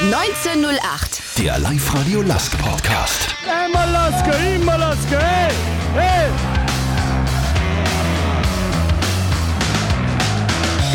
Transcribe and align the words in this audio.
1908. 0.00 1.20
Der 1.36 1.58
Live-Radio 1.58 2.22
Lask 2.22 2.56
Podcast. 2.56 3.34
Einmal 3.46 3.90
Lasker, 3.90 4.32
immer 4.56 4.78
Lasker, 4.78 5.20
hey, 5.20 5.52
hey! 5.92 6.30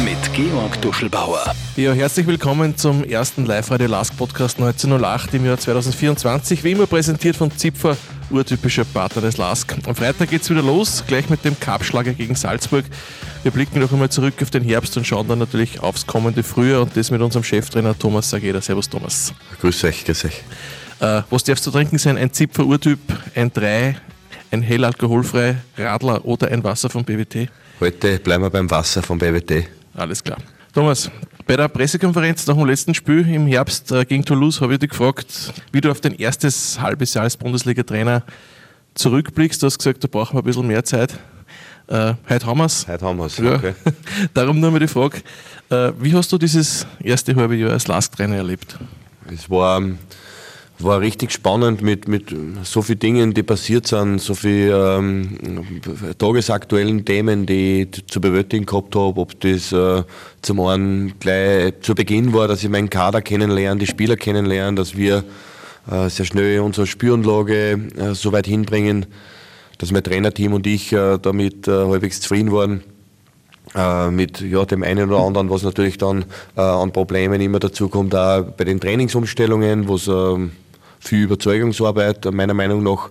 Mit 0.04 0.34
Georg 0.34 0.82
Duschelbauer. 0.82 1.54
Ja, 1.76 1.94
herzlich 1.94 2.26
willkommen 2.26 2.78
zum 2.78 3.04
ersten 3.04 3.46
Live-Radio 3.46 3.86
Lask 3.86 4.18
Podcast 4.18 4.58
1908 4.58 5.36
im 5.36 5.46
Jahr 5.46 5.60
2024. 5.60 6.64
Wie 6.64 6.72
immer 6.72 6.88
präsentiert 6.88 7.36
von 7.36 7.56
Zipfer, 7.56 7.96
urtypischer 8.30 8.86
Partner 8.86 9.22
des 9.22 9.38
Lask. 9.38 9.76
Am 9.86 9.96
Freitag 9.96 10.30
geht's 10.30 10.50
wieder 10.50 10.62
los, 10.62 11.04
gleich 11.08 11.30
mit 11.30 11.44
dem 11.46 11.60
Cup-Schlager 11.60 12.14
gegen 12.14 12.36
Salzburg. 12.36 12.86
Wir 13.44 13.52
blicken 13.52 13.80
noch 13.80 13.92
einmal 13.92 14.10
zurück 14.10 14.36
auf 14.42 14.50
den 14.50 14.64
Herbst 14.64 14.98
und 14.98 15.06
schauen 15.06 15.28
dann 15.28 15.40
natürlich 15.40 15.80
aufs 15.80 16.08
kommende 16.08 16.44
Frühjahr 16.44 16.82
und 16.82 16.96
das 16.98 17.12
mit 17.12 17.22
unserem 17.22 17.44
Cheftrainer 17.44 17.98
Thomas 17.98 18.30
Sageda. 18.30 18.62
Servus 18.62 18.90
Thomas. 18.90 19.34
Grüß 19.62 19.84
euch, 19.84 20.06
grüß 20.06 20.26
euch. 20.26 20.42
Äh, 21.00 21.22
was 21.30 21.44
darfst 21.44 21.66
du 21.68 21.72
trinken 21.72 21.98
sein? 21.98 22.18
Ein 22.18 22.32
Zipfer 22.32 22.66
Urtyp, 22.66 23.00
ein 23.36 23.52
3, 23.52 23.96
ein 24.52 24.62
hell 24.62 24.86
alkoholfrei 24.86 25.58
Radler 25.78 26.24
oder 26.26 26.48
ein 26.50 26.64
Wasser 26.64 26.90
vom 26.90 27.04
BWT? 27.04 27.50
Heute 27.80 28.20
bleiben 28.20 28.44
wir 28.44 28.50
beim 28.50 28.70
Wasser 28.72 29.04
vom 29.04 29.18
BWT. 29.18 29.68
Alles 29.94 30.24
klar. 30.24 30.38
Thomas, 30.74 31.10
bei 31.46 31.56
der 31.56 31.68
Pressekonferenz 31.68 32.48
nach 32.48 32.56
dem 32.56 32.66
letzten 32.66 32.94
Spiel 32.94 33.28
im 33.30 33.46
Herbst 33.48 33.92
äh, 33.92 34.06
gegen 34.06 34.26
Toulouse 34.26 34.62
habe 34.62 34.74
ich 34.74 34.80
dich 34.80 34.90
gefragt, 34.90 35.54
wie 35.72 35.82
du 35.82 35.92
auf 35.92 36.02
dein 36.02 36.16
erstes 36.16 36.80
halbes 36.80 37.14
Jahr 37.14 37.24
als 37.24 37.38
Bundesliga-Trainer 37.38 38.24
zurückblickst. 38.96 39.62
Du 39.62 39.68
hast 39.68 39.78
gesagt, 39.78 40.04
da 40.04 40.08
brauchen 40.08 40.36
wir 40.36 40.42
ein 40.42 40.46
bisschen 40.46 40.68
mehr 40.68 40.84
Zeit. 40.84 41.14
Äh, 41.88 42.16
heute 42.30 42.46
haben 42.48 42.58
wir 42.58 42.66
es. 42.66 42.88
Heute 42.88 43.06
haben 43.06 43.18
wir 43.18 43.26
es, 43.26 43.38
Ja. 43.38 43.56
okay. 43.56 43.74
Darum 44.34 44.60
nur 44.60 44.72
mal 44.72 44.80
die 44.80 44.88
Frage, 44.88 45.18
äh, 45.70 45.92
wie 46.00 46.14
hast 46.16 46.32
du 46.32 46.38
dieses 46.40 46.88
erste 47.00 47.36
halbe 47.36 47.56
Jahr 47.56 47.72
als 47.72 47.88
Lask-Trainer 47.88 48.38
erlebt? 48.38 48.78
Es 49.32 49.50
war, 49.50 49.82
war 50.80 51.00
richtig 51.00 51.32
spannend 51.32 51.82
mit, 51.82 52.08
mit 52.08 52.36
so 52.64 52.82
vielen 52.82 53.00
Dingen, 53.00 53.34
die 53.34 53.44
passiert 53.44 53.88
sind, 53.88 54.20
so 54.20 54.36
vielen 54.36 55.38
ähm, 55.42 55.82
tagesaktuellen 56.18 57.06
Themen, 57.06 57.46
die 57.46 57.84
ich 57.84 58.08
zu 58.08 58.20
bewältigen 58.20 58.66
gehabt 58.66 58.96
habe. 58.96 59.20
Ob 59.20 59.40
das 59.40 59.72
äh, 59.72 60.04
zum 60.42 60.60
einen 60.60 61.18
gleich 61.20 61.74
zu 61.82 61.96
Beginn 61.96 62.34
war, 62.34 62.48
dass 62.48 62.64
ich 62.64 62.70
meinen 62.70 62.90
Kader 62.90 63.22
kennenlerne, 63.22 63.80
die 63.80 63.88
Spieler 63.88 64.18
kennenlerne, 64.18 64.76
dass 64.76 64.98
wir 64.98 65.24
äh, 65.90 66.10
sehr 66.10 66.26
schnell 66.26 66.60
unsere 66.60 66.88
Spüranlage 66.88 67.80
äh, 67.98 68.14
so 68.14 68.34
weit 68.34 68.48
hinbringen, 68.48 69.06
dass 69.78 69.92
mein 69.92 70.04
Trainerteam 70.04 70.54
und 70.54 70.68
ich 70.68 70.92
äh, 70.92 71.18
damit 71.22 71.68
äh, 71.68 71.72
halbwegs 71.72 72.20
zufrieden 72.22 72.52
waren. 72.52 72.82
äh, 73.76 74.10
mit 74.10 74.42
ja, 74.42 74.66
dem 74.66 74.84
einen 74.84 75.10
oder 75.10 75.24
anderen, 75.24 75.50
was 75.50 75.64
natürlich 75.64 75.98
dann 75.98 76.26
äh, 76.56 76.62
an 76.62 76.92
Problemen 76.92 77.42
immer 77.42 77.60
dazu 77.60 77.90
kommt, 77.90 78.16
auch 78.16 78.44
bei 78.44 78.64
den 78.64 78.80
Trainingsumstellungen, 78.80 79.88
wo 79.88 79.96
es 79.96 80.08
ähm, 80.08 80.52
viel 81.00 81.24
Überzeugungsarbeit 81.24 82.26
äh, 82.26 82.32
meiner 82.32 82.54
Meinung 82.54 82.84
nach 82.84 83.10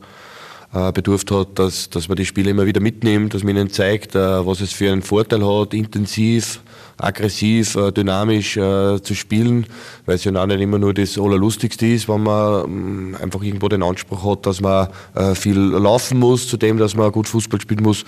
äh, 0.72 0.92
bedurft 0.92 1.30
hat, 1.30 1.58
dass, 1.58 1.88
dass 1.90 2.08
man 2.08 2.16
die 2.16 2.26
Spiele 2.26 2.50
immer 2.50 2.66
wieder 2.66 2.80
mitnimmt, 2.80 3.34
dass 3.34 3.44
man 3.44 3.56
ihnen 3.56 3.70
zeigt, 3.70 4.14
äh, 4.14 4.46
was 4.46 4.60
es 4.60 4.72
für 4.72 4.90
einen 4.90 5.02
Vorteil 5.02 5.44
hat, 5.44 5.74
intensiv, 5.74 6.60
aggressiv, 6.96 7.76
dynamisch 7.96 8.52
zu 8.54 9.14
spielen, 9.14 9.66
weil 10.06 10.14
es 10.14 10.22
ja 10.22 10.32
auch 10.40 10.46
nicht 10.46 10.60
immer 10.60 10.78
nur 10.78 10.94
das 10.94 11.18
Allerlustigste 11.18 11.86
ist, 11.86 12.08
wenn 12.08 12.22
man 12.22 12.64
ähm, 12.64 13.16
einfach 13.20 13.42
irgendwo 13.42 13.68
den 13.68 13.82
Anspruch 13.82 14.24
hat, 14.24 14.46
dass 14.46 14.60
man 14.60 14.88
viel 15.34 15.58
laufen 15.58 16.20
muss, 16.20 16.46
zu 16.46 16.56
dem, 16.56 16.78
dass 16.78 16.94
man 16.94 17.10
gut 17.10 17.26
Fußball 17.26 17.60
spielen 17.60 17.82
muss. 17.82 18.04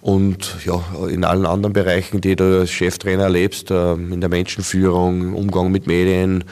Und 0.00 0.56
ja, 0.64 0.82
in 1.08 1.24
allen 1.24 1.46
anderen 1.46 1.72
Bereichen, 1.72 2.20
die 2.20 2.36
du 2.36 2.60
als 2.60 2.70
Cheftrainer 2.70 3.24
erlebst, 3.24 3.70
äh, 3.70 3.94
in 3.94 4.20
der 4.20 4.30
Menschenführung, 4.30 5.34
Umgang 5.34 5.72
mit 5.72 5.86
Medien, 5.86 6.44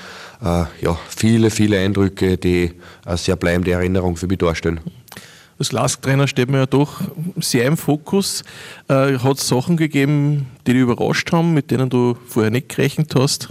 äh, 0.42 0.64
ja, 0.80 0.98
viele, 1.08 1.50
viele 1.50 1.78
Eindrücke, 1.78 2.36
die 2.36 2.72
eine 3.04 3.16
sehr 3.16 3.36
bleibende 3.36 3.72
Erinnerung 3.72 4.16
für 4.16 4.26
mich 4.26 4.38
darstellen. 4.38 4.80
Als 5.58 5.72
Lask-Trainer 5.72 6.28
steht 6.28 6.50
man 6.50 6.60
ja 6.60 6.66
doch 6.66 7.00
sehr 7.36 7.64
im 7.64 7.78
Fokus. 7.78 8.44
Äh, 8.88 9.18
Hat 9.18 9.38
es 9.38 9.48
Sachen 9.48 9.76
gegeben, 9.76 10.46
die 10.66 10.74
dich 10.74 10.82
überrascht 10.82 11.32
haben, 11.32 11.54
mit 11.54 11.70
denen 11.70 11.88
du 11.88 12.16
vorher 12.26 12.50
nicht 12.50 12.68
gerechnet 12.68 13.14
hast? 13.14 13.48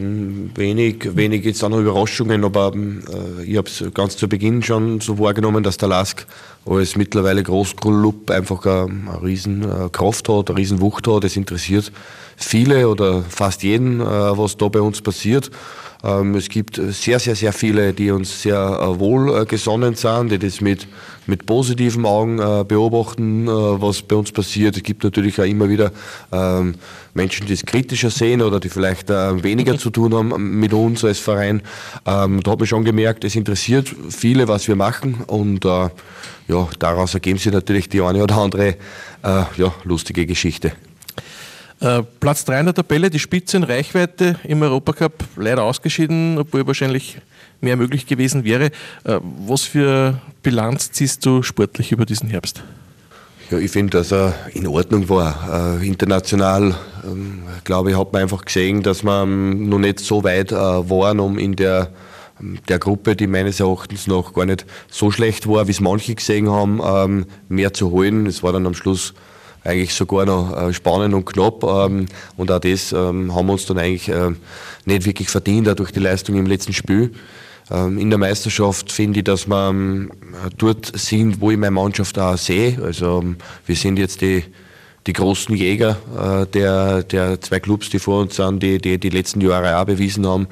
Wenig, 0.00 1.16
wenig 1.16 1.44
jetzt 1.44 1.64
auch 1.64 1.70
noch 1.70 1.80
Überraschungen, 1.80 2.44
aber 2.44 2.72
äh, 2.72 3.42
ich 3.42 3.56
habe 3.56 3.68
es 3.68 3.82
ganz 3.94 4.16
zu 4.16 4.28
Beginn 4.28 4.62
schon 4.62 5.00
so 5.00 5.18
wahrgenommen, 5.18 5.64
dass 5.64 5.76
der 5.76 5.88
Lask 5.88 6.24
als 6.64 6.94
mittlerweile 6.94 7.42
Großklub 7.42 8.30
einfach 8.30 8.64
eine, 8.64 9.10
eine 9.10 9.22
riesen 9.24 9.64
äh, 9.64 9.88
Kraft 9.90 10.28
hat, 10.28 10.50
eine 10.50 10.58
riesen 10.60 10.80
Wucht 10.80 11.08
hat. 11.08 11.24
Es 11.24 11.36
interessiert 11.36 11.90
viele 12.38 12.88
oder 12.88 13.22
fast 13.22 13.62
jeden, 13.62 14.00
äh, 14.00 14.04
was 14.04 14.56
da 14.56 14.68
bei 14.68 14.80
uns 14.80 15.02
passiert. 15.02 15.50
Ähm, 16.04 16.36
es 16.36 16.48
gibt 16.48 16.76
sehr, 16.76 17.18
sehr, 17.18 17.34
sehr 17.34 17.52
viele, 17.52 17.92
die 17.92 18.12
uns 18.12 18.42
sehr 18.42 18.56
äh, 18.56 19.00
wohl 19.00 19.44
gesonnen 19.46 19.96
sind, 19.96 20.30
die 20.30 20.38
das 20.38 20.60
mit, 20.60 20.86
mit 21.26 21.44
positiven 21.44 22.06
Augen 22.06 22.38
äh, 22.38 22.64
beobachten, 22.64 23.48
was 23.48 24.02
bei 24.02 24.14
uns 24.14 24.30
passiert. 24.30 24.76
Es 24.76 24.84
gibt 24.84 25.02
natürlich 25.02 25.40
auch 25.40 25.44
immer 25.44 25.68
wieder 25.68 25.90
ähm, 26.30 26.76
Menschen, 27.14 27.46
die 27.46 27.54
es 27.54 27.66
kritischer 27.66 28.10
sehen 28.10 28.42
oder 28.42 28.60
die 28.60 28.68
vielleicht 28.68 29.08
weniger 29.08 29.76
zu 29.76 29.90
tun 29.90 30.14
haben 30.14 30.60
mit 30.60 30.72
uns 30.72 31.04
als 31.04 31.18
Verein. 31.18 31.62
Ähm, 32.06 32.42
da 32.44 32.52
hat 32.52 32.60
man 32.60 32.68
schon 32.68 32.84
gemerkt, 32.84 33.24
es 33.24 33.34
interessiert 33.34 33.92
viele, 34.08 34.46
was 34.46 34.68
wir 34.68 34.76
machen 34.76 35.16
und 35.26 35.64
ja, 35.64 35.90
daraus 36.78 37.14
ergeben 37.14 37.38
sich 37.38 37.52
natürlich 37.52 37.88
die 37.88 38.00
eine 38.00 38.22
oder 38.22 38.36
andere 38.36 38.76
ja, 39.22 39.74
lustige 39.84 40.26
Geschichte. 40.26 40.72
Äh, 41.80 42.02
Platz 42.18 42.44
3 42.44 42.60
in 42.60 42.66
der 42.66 42.74
Tabelle, 42.74 43.08
die 43.08 43.20
Spitze 43.20 43.56
in 43.56 43.62
Reichweite 43.62 44.36
im 44.42 44.62
Europacup, 44.62 45.24
leider 45.36 45.62
ausgeschieden, 45.62 46.36
obwohl 46.38 46.66
wahrscheinlich 46.66 47.18
mehr 47.60 47.76
möglich 47.76 48.06
gewesen 48.06 48.44
wäre. 48.44 48.66
Äh, 49.04 49.20
Was 49.46 49.62
für 49.62 50.20
Bilanz 50.42 50.90
ziehst 50.90 51.24
du 51.24 51.42
sportlich 51.42 51.92
über 51.92 52.04
diesen 52.04 52.28
Herbst? 52.28 52.62
Ja, 53.50 53.58
ich 53.58 53.70
finde, 53.70 53.96
dass 53.98 54.12
er 54.12 54.34
in 54.54 54.66
Ordnung 54.66 55.08
war. 55.08 55.78
Äh, 55.80 55.86
international, 55.86 56.74
ähm, 57.04 57.44
glaube 57.62 57.90
ich, 57.90 57.96
hat 57.96 58.12
man 58.12 58.22
einfach 58.22 58.44
gesehen, 58.44 58.82
dass 58.82 59.04
wir 59.04 59.22
ähm, 59.22 59.68
noch 59.68 59.78
nicht 59.78 60.00
so 60.00 60.24
weit 60.24 60.50
waren, 60.50 61.20
um 61.20 61.38
in 61.38 61.54
der, 61.54 61.90
ähm, 62.40 62.58
der 62.68 62.80
Gruppe, 62.80 63.14
die 63.14 63.28
meines 63.28 63.60
Erachtens 63.60 64.08
noch 64.08 64.34
gar 64.34 64.46
nicht 64.46 64.66
so 64.90 65.12
schlecht 65.12 65.48
war, 65.48 65.68
wie 65.68 65.72
es 65.72 65.80
manche 65.80 66.16
gesehen 66.16 66.50
haben, 66.50 67.26
mehr 67.48 67.72
zu 67.72 67.90
holen. 67.92 68.26
Es 68.26 68.42
war 68.42 68.52
dann 68.52 68.66
am 68.66 68.74
Schluss 68.74 69.14
eigentlich 69.64 69.94
sogar 69.94 70.26
noch 70.26 70.56
äh, 70.56 70.72
spannend 70.72 71.14
und 71.14 71.26
knapp. 71.26 71.62
Ähm, 71.64 72.06
und 72.36 72.50
auch 72.50 72.60
das 72.60 72.92
ähm, 72.92 73.34
haben 73.34 73.46
wir 73.46 73.52
uns 73.52 73.66
dann 73.66 73.78
eigentlich 73.78 74.08
äh, 74.08 74.30
nicht 74.84 75.04
wirklich 75.04 75.28
verdient, 75.28 75.68
auch 75.68 75.74
durch 75.74 75.92
die 75.92 76.00
Leistung 76.00 76.36
im 76.36 76.46
letzten 76.46 76.72
Spiel. 76.72 77.12
Ähm, 77.70 77.98
In 77.98 78.10
der 78.10 78.18
Meisterschaft 78.18 78.90
finde 78.92 79.20
ich, 79.20 79.24
dass 79.24 79.46
wir 79.46 80.08
dort 80.56 80.98
sind, 80.98 81.40
wo 81.40 81.50
ich 81.50 81.58
meine 81.58 81.72
Mannschaft 81.72 82.18
auch 82.18 82.36
sehe. 82.36 82.78
Also 82.82 83.24
wir 83.66 83.76
sind 83.76 83.98
jetzt 83.98 84.20
die, 84.20 84.44
die 85.06 85.12
großen 85.12 85.54
Jäger 85.54 85.96
äh, 86.16 86.46
der, 86.46 87.02
der 87.02 87.40
zwei 87.40 87.60
Clubs, 87.60 87.90
die 87.90 87.98
vor 87.98 88.22
uns 88.22 88.36
sind, 88.36 88.62
die 88.62 88.78
die, 88.78 88.98
die 88.98 89.10
letzten 89.10 89.40
Jahre 89.40 89.78
auch 89.78 89.84
bewiesen 89.84 90.26
haben, 90.26 90.48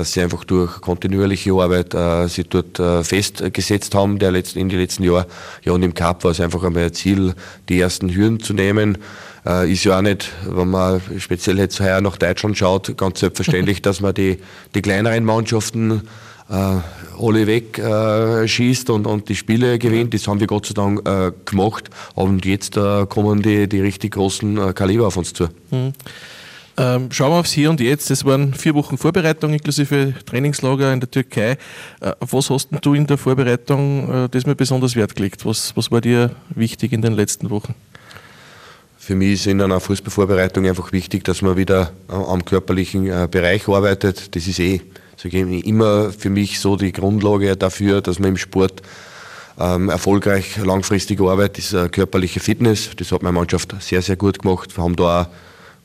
dass 0.00 0.14
sie 0.14 0.22
einfach 0.22 0.44
durch 0.44 0.80
kontinuierliche 0.80 1.52
Arbeit 1.52 1.92
äh, 1.92 2.26
sich 2.26 2.48
dort 2.48 2.80
äh, 2.80 3.04
festgesetzt 3.04 3.94
haben 3.94 4.18
der 4.18 4.32
letzten, 4.32 4.58
in 4.58 4.70
den 4.70 4.80
letzten 4.80 5.02
Jahren. 5.02 5.26
Ja, 5.62 5.72
und 5.72 5.82
im 5.82 5.92
Cup 5.92 6.24
war 6.24 6.30
es 6.30 6.40
einfach 6.40 6.64
einmal 6.64 6.84
ein 6.84 6.94
Ziel, 6.94 7.34
die 7.68 7.78
ersten 7.78 8.08
Hürden 8.08 8.40
zu 8.40 8.54
nehmen. 8.54 8.96
Äh, 9.44 9.70
ist 9.70 9.84
ja 9.84 9.98
auch 9.98 10.02
nicht, 10.02 10.30
wenn 10.48 10.70
man 10.70 11.02
speziell 11.18 11.58
jetzt 11.58 11.80
heuer 11.80 12.00
nach 12.00 12.16
Deutschland 12.16 12.56
schaut, 12.56 12.96
ganz 12.96 13.20
selbstverständlich, 13.20 13.82
dass 13.82 14.00
man 14.00 14.14
die, 14.14 14.38
die 14.74 14.80
kleineren 14.80 15.22
Mannschaften 15.26 16.08
äh, 16.48 16.76
alle 17.18 17.46
weg 17.46 17.78
äh, 17.78 18.48
schießt 18.48 18.88
und, 18.88 19.06
und 19.06 19.28
die 19.28 19.36
Spiele 19.36 19.78
gewinnt. 19.78 20.14
Das 20.14 20.26
haben 20.26 20.40
wir 20.40 20.46
Gott 20.46 20.64
sei 20.64 20.72
Dank 20.72 21.06
äh, 21.06 21.30
gemacht. 21.44 21.90
Und 22.14 22.46
jetzt 22.46 22.78
äh, 22.78 23.04
kommen 23.04 23.42
die, 23.42 23.68
die 23.68 23.82
richtig 23.82 24.14
großen 24.14 24.56
äh, 24.56 24.72
Kaliber 24.72 25.08
auf 25.08 25.18
uns 25.18 25.34
zu. 25.34 25.48
Ähm, 26.80 27.12
schauen 27.12 27.32
wir 27.32 27.40
aufs 27.40 27.52
Hier 27.52 27.68
und 27.68 27.78
Jetzt. 27.78 28.10
Es 28.10 28.24
waren 28.24 28.54
vier 28.54 28.74
Wochen 28.74 28.96
Vorbereitung 28.96 29.52
inklusive 29.52 30.14
Trainingslager 30.24 30.90
in 30.94 31.00
der 31.00 31.10
Türkei. 31.10 31.58
Äh, 32.00 32.12
was 32.20 32.48
hast 32.48 32.70
du 32.80 32.94
in 32.94 33.06
der 33.06 33.18
Vorbereitung 33.18 34.08
äh, 34.24 34.28
das 34.30 34.46
mir 34.46 34.54
besonders 34.54 34.96
Wert 34.96 35.14
gelegt? 35.14 35.44
Was, 35.44 35.76
was 35.76 35.90
war 35.90 36.00
dir 36.00 36.30
wichtig 36.54 36.94
in 36.94 37.02
den 37.02 37.12
letzten 37.12 37.50
Wochen? 37.50 37.74
Für 38.96 39.14
mich 39.14 39.32
ist 39.32 39.46
in 39.46 39.60
einer 39.60 39.78
Fußballvorbereitung 39.78 40.66
einfach 40.66 40.90
wichtig, 40.92 41.22
dass 41.22 41.42
man 41.42 41.58
wieder 41.58 41.92
äh, 42.08 42.14
am 42.14 42.46
körperlichen 42.46 43.08
äh, 43.08 43.28
Bereich 43.30 43.68
arbeitet. 43.68 44.34
Das 44.34 44.46
ist 44.46 44.58
eh 44.58 44.80
immer 45.22 46.10
für 46.12 46.30
mich 46.30 46.60
so 46.60 46.76
die 46.76 46.92
Grundlage 46.92 47.58
dafür, 47.58 48.00
dass 48.00 48.18
man 48.18 48.30
im 48.30 48.36
Sport 48.38 48.80
ähm, 49.58 49.90
erfolgreich 49.90 50.56
langfristig 50.56 51.20
arbeitet, 51.20 51.58
ist 51.58 51.74
äh, 51.74 51.90
körperliche 51.90 52.40
Fitness. 52.40 52.88
Das 52.96 53.12
hat 53.12 53.22
meine 53.22 53.34
Mannschaft 53.34 53.74
sehr, 53.80 54.00
sehr 54.00 54.16
gut 54.16 54.38
gemacht. 54.38 54.74
Wir 54.74 54.82
haben 54.82 54.96
da 54.96 55.22
auch 55.22 55.26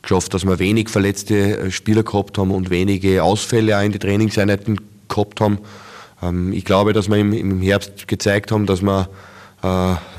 geschafft, 0.06 0.34
dass 0.34 0.44
wir 0.44 0.58
wenig 0.58 0.88
verletzte 0.88 1.58
äh, 1.58 1.70
Spieler 1.70 2.02
gehabt 2.02 2.38
haben 2.38 2.50
und 2.50 2.70
wenige 2.70 3.22
Ausfälle 3.22 3.78
auch 3.78 3.82
in 3.82 3.92
die 3.92 3.98
Trainingseinheiten 3.98 4.80
gehabt 5.08 5.40
haben. 5.40 5.58
Ähm, 6.22 6.52
ich 6.52 6.64
glaube, 6.64 6.92
dass 6.92 7.08
wir 7.08 7.16
im, 7.16 7.32
im 7.32 7.60
Herbst 7.60 8.08
gezeigt 8.08 8.52
haben, 8.52 8.66
dass 8.66 8.82
wir 8.82 9.08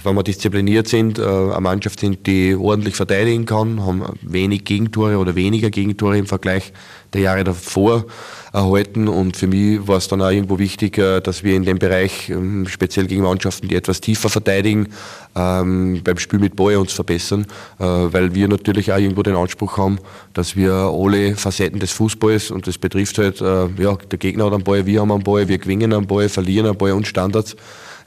wenn 0.04 0.16
wir 0.16 0.24
diszipliniert 0.24 0.88
sind, 0.88 1.20
eine 1.20 1.60
Mannschaft 1.60 2.00
sind, 2.00 2.26
die 2.28 2.56
ordentlich 2.56 2.96
verteidigen 2.96 3.46
kann, 3.46 3.86
haben 3.86 4.04
wenig 4.22 4.64
Gegentore 4.66 5.18
oder 5.18 5.36
weniger 5.36 5.70
Gegentore 5.70 6.18
im 6.18 6.26
Vergleich 6.26 6.74
der 7.14 7.22
Jahre 7.22 7.44
davor 7.44 8.06
erhalten. 8.54 9.08
Und 9.08 9.38
für 9.38 9.48
mich 9.48 9.88
war 9.88 9.98
es 9.98 10.08
dann 10.08 10.22
auch 10.22 10.30
irgendwo 10.30 10.60
wichtig, 10.60 10.98
äh, 10.98 11.22
dass 11.22 11.44
wir 11.44 11.56
in 11.56 11.64
dem 11.64 11.80
Bereich, 11.80 12.30
ähm, 12.30 12.68
speziell 12.68 13.08
gegen 13.08 13.24
Mannschaften, 13.24 13.68
die 13.68 13.76
etwas 13.76 14.02
tiefer 14.02 14.30
verteidigen, 14.30 14.88
ähm, 15.36 16.02
beim 16.04 16.18
Spiel 16.18 16.40
mit 16.40 16.56
Ball 16.56 16.78
uns 16.78 16.94
verbessern, 16.94 17.46
äh, 17.80 17.84
weil 17.84 18.34
wir 18.34 18.48
natürlich 18.48 18.92
auch 18.92 18.98
irgendwo 18.98 19.24
den 19.24 19.36
Anspruch 19.36 19.78
haben, 19.78 20.00
dass 20.34 20.56
wir 20.56 20.74
alle 20.74 21.36
Facetten 21.36 21.80
des 21.80 21.92
Fußballs, 21.92 22.52
und 22.52 22.68
das 22.68 22.78
betrifft 22.78 23.18
halt, 23.18 23.42
äh, 23.42 23.68
ja, 23.82 23.96
der 23.96 24.18
Gegner 24.18 24.46
hat 24.46 24.54
einen 24.54 24.64
Ball, 24.64 24.86
wir 24.86 25.02
haben 25.02 25.12
einen 25.12 25.24
Ball, 25.24 25.48
wir 25.48 25.58
gewinnen 25.58 25.94
einen 25.94 26.08
Ball, 26.08 26.30
verlieren 26.30 26.68
einen 26.68 26.78
Ball 26.78 26.94
und 26.94 27.08
Standards, 27.08 27.56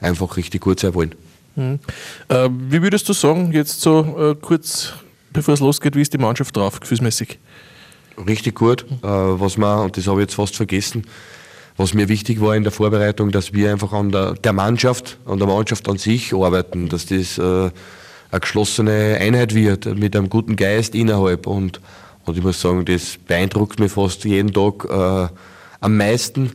einfach 0.00 0.36
richtig 0.36 0.62
gut 0.62 0.80
sein 0.80 0.94
wollen. 0.94 1.14
Mhm. 1.56 1.78
Äh, 2.28 2.48
wie 2.68 2.82
würdest 2.82 3.08
du 3.08 3.12
sagen, 3.12 3.52
jetzt 3.52 3.80
so 3.80 4.16
äh, 4.18 4.34
kurz 4.40 4.92
bevor 5.32 5.54
es 5.54 5.60
losgeht, 5.60 5.94
wie 5.94 6.02
ist 6.02 6.12
die 6.12 6.18
Mannschaft 6.18 6.56
drauf, 6.56 6.80
gefühlsmäßig? 6.80 7.38
richtig 8.26 8.54
gut. 8.54 8.84
Äh, 9.02 9.06
was 9.06 9.56
man, 9.56 9.84
und 9.84 9.96
das 9.96 10.06
habe 10.06 10.20
ich 10.20 10.24
jetzt 10.24 10.34
fast 10.34 10.56
vergessen, 10.56 11.04
was 11.76 11.94
mir 11.94 12.08
wichtig 12.08 12.40
war 12.40 12.54
in 12.56 12.62
der 12.62 12.72
Vorbereitung, 12.72 13.30
dass 13.30 13.52
wir 13.52 13.70
einfach 13.70 13.92
an 13.92 14.10
der, 14.10 14.34
der 14.34 14.52
Mannschaft, 14.52 15.18
an 15.24 15.38
der 15.38 15.46
Mannschaft 15.46 15.88
an 15.88 15.96
sich 15.96 16.34
arbeiten, 16.34 16.88
dass 16.88 17.06
das 17.06 17.38
äh, 17.38 17.42
eine 17.42 18.40
geschlossene 18.40 19.18
Einheit 19.20 19.54
wird, 19.54 19.86
mit 19.96 20.14
einem 20.14 20.28
guten 20.28 20.56
Geist 20.56 20.94
innerhalb. 20.94 21.46
Und, 21.46 21.80
und 22.26 22.36
ich 22.36 22.44
muss 22.44 22.60
sagen, 22.60 22.84
das 22.84 23.16
beeindruckt 23.26 23.80
mich 23.80 23.92
fast 23.92 24.24
jeden 24.24 24.52
Tag 24.52 24.84
äh, 24.84 25.34
am 25.80 25.96
meisten, 25.96 26.52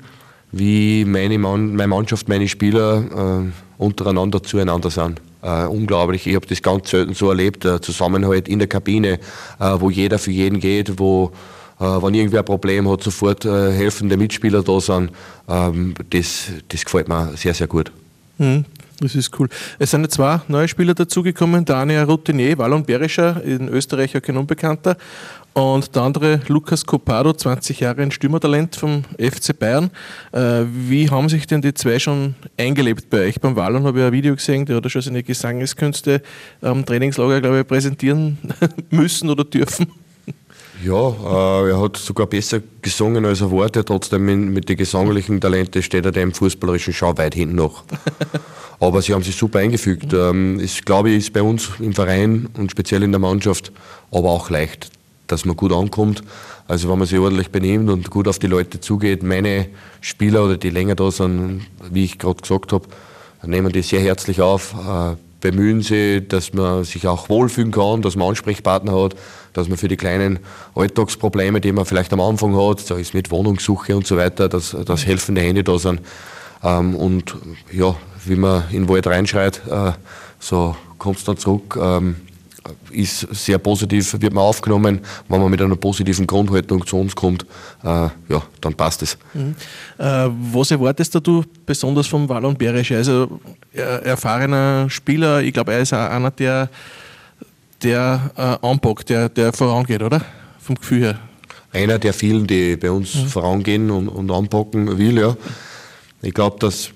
wie 0.51 1.03
meine, 1.05 1.37
Mann, 1.39 1.75
meine 1.75 1.87
Mannschaft, 1.87 2.29
meine 2.29 2.47
Spieler 2.47 3.43
äh, 3.43 3.64
untereinander 3.77 4.41
zueinander 4.43 4.89
sind. 4.89 5.21
Uh, 5.43 5.69
unglaublich. 5.69 6.25
Ich 6.25 6.35
habe 6.35 6.47
das 6.47 6.63
ganz 6.63 6.89
selten 6.89 7.13
so 7.13 7.29
erlebt, 7.29 7.65
der 7.65 7.79
Zusammenhalt 7.79 8.47
in 8.47 8.57
der 8.57 8.67
Kabine, 8.67 9.19
uh, 9.59 9.79
wo 9.79 9.91
jeder 9.91 10.17
für 10.17 10.31
jeden 10.31 10.59
geht, 10.59 10.97
wo 10.97 11.31
äh, 11.79 11.83
wenn 11.83 12.13
irgendwer 12.13 12.39
ein 12.39 12.45
Problem 12.45 12.89
hat, 12.89 13.03
sofort 13.03 13.45
äh, 13.45 13.71
helfende 13.71 14.17
Mitspieler 14.17 14.63
da 14.63 14.79
sind. 14.79 15.11
Ähm, 15.47 15.93
das, 16.09 16.47
das 16.69 16.85
gefällt 16.85 17.07
mir 17.07 17.35
sehr, 17.35 17.53
sehr 17.53 17.67
gut. 17.67 17.91
Mhm. 18.37 18.65
Das 18.99 19.15
ist 19.15 19.37
cool. 19.39 19.49
Es 19.77 19.91
sind 19.91 20.09
zwei 20.11 20.41
neue 20.47 20.67
Spieler 20.67 20.93
dazugekommen. 20.93 21.67
Eine 21.67 22.05
Routinier, 22.05 22.57
Wallon 22.57 22.85
Berischer, 22.85 23.43
in 23.43 23.67
Österreich 23.67 24.15
auch 24.15 24.21
kein 24.21 24.37
Unbekannter. 24.37 24.97
Und 25.53 25.95
der 25.95 26.01
andere 26.01 26.41
Lukas 26.47 26.85
Copado, 26.85 27.31
20 27.31 27.79
Jahre 27.79 28.01
ein 28.01 28.11
Stürmertalent 28.11 28.75
vom 28.75 29.03
FC 29.17 29.57
Bayern. 29.57 29.89
Äh, 30.33 30.63
wie 30.69 31.09
haben 31.09 31.29
sich 31.29 31.47
denn 31.47 31.61
die 31.61 31.73
zwei 31.73 31.97
schon 31.97 32.35
eingelebt 32.57 33.09
bei 33.09 33.27
euch? 33.27 33.39
Beim 33.39 33.55
Wallon 33.55 33.85
habe 33.85 33.99
ich 33.99 34.05
ein 34.05 34.11
Video 34.11 34.35
gesehen, 34.35 34.65
der 34.65 34.77
hat 34.77 34.91
schon 34.91 35.01
seine 35.01 35.23
Gesangeskünste 35.23 36.21
am 36.61 36.85
Trainingslager, 36.85 37.39
glaube 37.39 37.61
ich, 37.61 37.67
präsentieren 37.67 38.37
müssen 38.89 39.29
oder 39.29 39.45
dürfen. 39.45 39.87
Ja, 40.85 41.09
äh, 41.09 41.71
er 41.71 41.81
hat 41.81 41.97
sogar 41.97 42.27
besser 42.27 42.61
gesungen 42.83 43.25
als 43.25 43.41
er 43.41 43.49
Worte. 43.49 43.83
Trotzdem 43.83 44.23
mit, 44.23 44.37
mit 44.37 44.69
den 44.69 44.77
gesanglichen 44.77 45.41
Talenten 45.41 45.81
steht 45.81 46.05
er 46.05 46.11
dem 46.11 46.31
fußballerischen 46.31 46.93
Schau 46.93 47.17
weit 47.17 47.33
hinten 47.33 47.55
noch. 47.55 47.83
Aber 48.79 49.01
sie 49.01 49.13
haben 49.13 49.23
sich 49.23 49.35
super 49.35 49.59
eingefügt. 49.59 50.13
Ähm, 50.13 50.59
ist, 50.59 50.85
glaube 50.85 51.09
ich, 51.09 51.17
ist 51.17 51.33
bei 51.33 51.41
uns 51.41 51.71
im 51.79 51.93
Verein 51.93 52.49
und 52.55 52.69
speziell 52.69 53.01
in 53.01 53.11
der 53.11 53.19
Mannschaft 53.19 53.71
aber 54.11 54.29
auch 54.29 54.51
leicht, 54.51 54.91
dass 55.25 55.45
man 55.45 55.55
gut 55.55 55.73
ankommt. 55.73 56.21
Also 56.67 56.89
wenn 56.91 56.99
man 56.99 57.07
sich 57.07 57.17
ordentlich 57.17 57.49
benimmt 57.49 57.89
und 57.89 58.11
gut 58.11 58.27
auf 58.27 58.37
die 58.37 58.47
Leute 58.47 58.79
zugeht, 58.79 59.23
meine 59.23 59.67
Spieler 60.01 60.45
oder 60.45 60.57
die 60.57 60.69
länger 60.69 60.93
da 60.93 61.09
sind, 61.09 61.65
wie 61.89 62.03
ich 62.03 62.19
gerade 62.19 62.41
gesagt 62.41 62.73
habe, 62.73 62.85
nehmen 63.43 63.71
die 63.71 63.81
sehr 63.81 64.01
herzlich 64.01 64.41
auf, 64.41 64.75
äh, 64.75 65.15
bemühen 65.51 65.83
sie, 65.83 66.27
dass 66.27 66.53
man 66.53 66.83
sich 66.83 67.07
auch 67.07 67.29
wohlfühlen 67.29 67.71
kann, 67.71 68.01
dass 68.01 68.15
man 68.15 68.29
Ansprechpartner 68.29 68.99
hat, 68.99 69.15
dass 69.53 69.69
man 69.69 69.77
für 69.77 69.87
die 69.87 69.95
kleinen 69.95 70.39
Alltagsprobleme, 70.73 71.61
die 71.61 71.71
man 71.71 71.85
vielleicht 71.85 72.11
am 72.13 72.19
Anfang 72.19 72.55
hat, 72.55 72.89
da 72.89 72.95
ist 72.95 73.13
mit 73.13 73.29
Wohnungssuche 73.29 73.95
und 73.95 74.07
so 74.07 74.17
weiter, 74.17 74.49
dass, 74.49 74.75
dass 74.85 75.05
helfende 75.05 75.41
Hände 75.41 75.63
da 75.63 75.77
sind. 75.77 76.01
Ähm, 76.63 76.95
und 76.95 77.35
ja, 77.71 77.95
wie 78.25 78.35
man 78.35 78.63
in 78.71 78.83
den 78.85 78.89
Wald 78.89 79.05
reinschreit, 79.05 79.61
äh, 79.69 79.91
so 80.39 80.75
kommt 80.97 81.19
es 81.19 81.25
dann 81.25 81.37
zurück. 81.37 81.77
Ähm, 81.79 82.15
ist 82.91 83.27
sehr 83.31 83.57
positiv, 83.57 84.19
wird 84.19 84.33
man 84.33 84.43
aufgenommen. 84.43 84.99
Wenn 85.27 85.41
man 85.41 85.51
mit 85.51 85.61
einer 85.61 85.75
positiven 85.75 86.25
Grundhaltung 86.25 86.85
zu 86.85 86.97
uns 86.97 87.15
kommt, 87.15 87.45
äh, 87.83 87.87
ja, 87.87 88.41
dann 88.61 88.73
passt 88.73 89.01
es. 89.03 89.17
Mhm. 89.33 89.55
Äh, 89.97 90.29
was 90.53 90.71
erwartest 90.71 91.15
du 91.15 91.43
besonders 91.65 92.07
vom 92.07 92.27
Wallon 92.27 92.55
Berisch? 92.55 92.91
Also 92.91 93.39
äh, 93.73 93.81
erfahrener 93.81 94.89
Spieler, 94.89 95.41
ich 95.41 95.53
glaube, 95.53 95.73
er 95.73 95.81
ist 95.81 95.93
auch 95.93 96.09
einer, 96.09 96.31
der, 96.31 96.69
der 97.83 98.31
äh, 98.35 98.67
anpackt, 98.67 99.09
der, 99.09 99.29
der 99.29 99.53
vorangeht, 99.53 100.01
oder? 100.01 100.21
Vom 100.59 100.75
Gefühl 100.75 101.01
her. 101.01 101.19
Einer 101.71 101.99
der 101.99 102.13
vielen, 102.13 102.47
die 102.47 102.77
bei 102.77 102.89
uns 102.89 103.15
mhm. 103.15 103.27
vorangehen 103.27 103.91
und, 103.91 104.07
und 104.07 104.31
anpacken 104.31 104.97
will, 104.97 105.19
ja. 105.19 105.35
Ich 106.21 106.33
glaube, 106.33 106.57
dass 106.59 106.89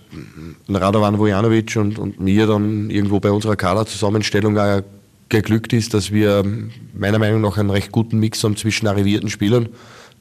Radovan 0.67 1.19
Vojanovic 1.19 1.75
und, 1.75 1.99
und 1.99 2.19
mir 2.19 2.47
dann 2.47 2.89
irgendwo 2.89 3.19
bei 3.19 3.29
unserer 3.29 3.55
Kaderzusammenstellung 3.55 4.57
auch 4.57 4.81
geglückt 5.29 5.73
ist, 5.73 5.93
dass 5.93 6.11
wir 6.11 6.43
meiner 6.93 7.19
Meinung 7.19 7.41
nach 7.41 7.57
einen 7.57 7.69
recht 7.69 7.91
guten 7.91 8.19
Mix 8.19 8.43
haben 8.43 8.57
zwischen 8.57 8.87
arrivierten 8.87 9.29
Spielern, 9.29 9.69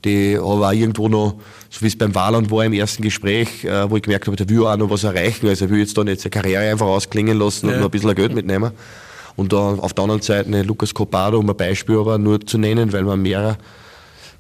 die 0.05 0.37
aber 0.37 0.69
auch 0.69 0.72
irgendwo 0.72 1.08
noch, 1.08 1.34
so 1.70 1.82
wie 1.82 1.88
es 1.88 1.96
beim 1.96 2.14
Wahland 2.14 2.50
war 2.50 2.64
im 2.64 2.72
ersten 2.72 3.02
Gespräch, 3.02 3.64
äh, 3.64 3.90
wo 3.90 3.96
ich 3.96 4.02
gemerkt 4.02 4.26
habe, 4.26 4.37
der 4.37 4.49
will 4.49 4.64
auch 4.66 4.76
noch 4.76 4.90
was 4.90 5.05
erreichen. 5.05 5.49
Also 5.49 5.64
er 5.64 5.70
will 5.70 5.81
jetzt 5.81 5.96
da 5.96 6.05
nicht 6.05 6.20
seine 6.20 6.31
Karriere 6.31 6.70
einfach 6.70 6.87
ausklingen 6.87 7.38
lassen 7.38 7.66
ja. 7.66 7.72
und 7.72 7.81
noch 7.81 7.88
ein 7.88 7.90
bisschen 7.90 8.14
Geld 8.14 8.34
mitnehmen. 8.34 8.70
Und 9.34 9.52
da 9.52 9.56
auf 9.56 9.94
der 9.94 10.02
anderen 10.02 10.22
Seite 10.22 10.49
eine 10.49 10.62
Lukas 10.62 10.93
Copado, 10.93 11.38
um 11.38 11.49
ein 11.49 11.56
Beispiel 11.56 11.96
aber 11.96 12.19
nur 12.19 12.40
zu 12.44 12.58
nennen, 12.58 12.93
weil 12.93 13.05
wir 13.05 13.16
mehr, 13.16 13.56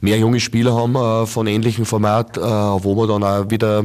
mehr 0.00 0.18
junge 0.18 0.40
Spieler 0.40 0.74
haben 0.74 0.94
äh, 0.96 1.26
von 1.26 1.46
ähnlichem 1.46 1.86
Format, 1.86 2.36
äh, 2.36 2.40
wo 2.40 2.94
wir 2.96 3.06
dann 3.06 3.22
auch 3.22 3.50
wieder 3.50 3.82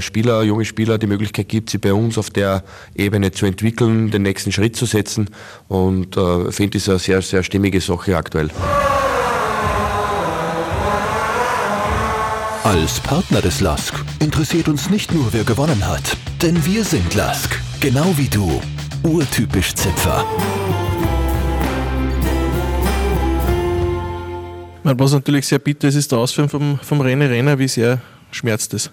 Spieler, 0.00 0.42
junge 0.42 0.64
Spieler 0.64 0.98
die 0.98 1.06
Möglichkeit 1.06 1.48
gibt, 1.48 1.70
sie 1.70 1.78
bei 1.78 1.92
uns 1.92 2.18
auf 2.18 2.30
der 2.30 2.64
Ebene 2.94 3.30
zu 3.32 3.46
entwickeln, 3.46 4.10
den 4.10 4.22
nächsten 4.22 4.52
Schritt 4.52 4.76
zu 4.76 4.86
setzen. 4.86 5.30
Und 5.68 6.16
äh, 6.16 6.50
finde 6.52 6.78
es 6.78 6.88
eine 6.88 6.98
sehr, 6.98 7.22
sehr 7.22 7.42
stimmige 7.42 7.80
Sache 7.80 8.16
aktuell. 8.16 8.50
Als 12.64 13.00
Partner 13.00 13.40
des 13.40 13.60
LASK 13.60 13.94
interessiert 14.18 14.68
uns 14.68 14.90
nicht 14.90 15.14
nur, 15.14 15.32
wer 15.32 15.44
gewonnen 15.44 15.86
hat, 15.86 16.16
denn 16.42 16.66
wir 16.66 16.84
sind 16.84 17.14
LASK, 17.14 17.58
genau 17.80 18.12
wie 18.16 18.28
du. 18.28 18.60
Urtypisch 19.02 19.74
Zipfer. 19.74 20.24
Was 24.82 25.12
natürlich 25.12 25.46
sehr 25.46 25.58
bitter 25.58 25.88
ist, 25.88 25.94
ist 25.94 26.12
der 26.12 26.18
Ausfall 26.18 26.48
vom, 26.48 26.78
vom 26.82 27.00
René 27.00 27.28
Renner. 27.28 27.58
Wie 27.58 27.68
sehr 27.68 28.00
schmerzt 28.30 28.74
es? 28.74 28.90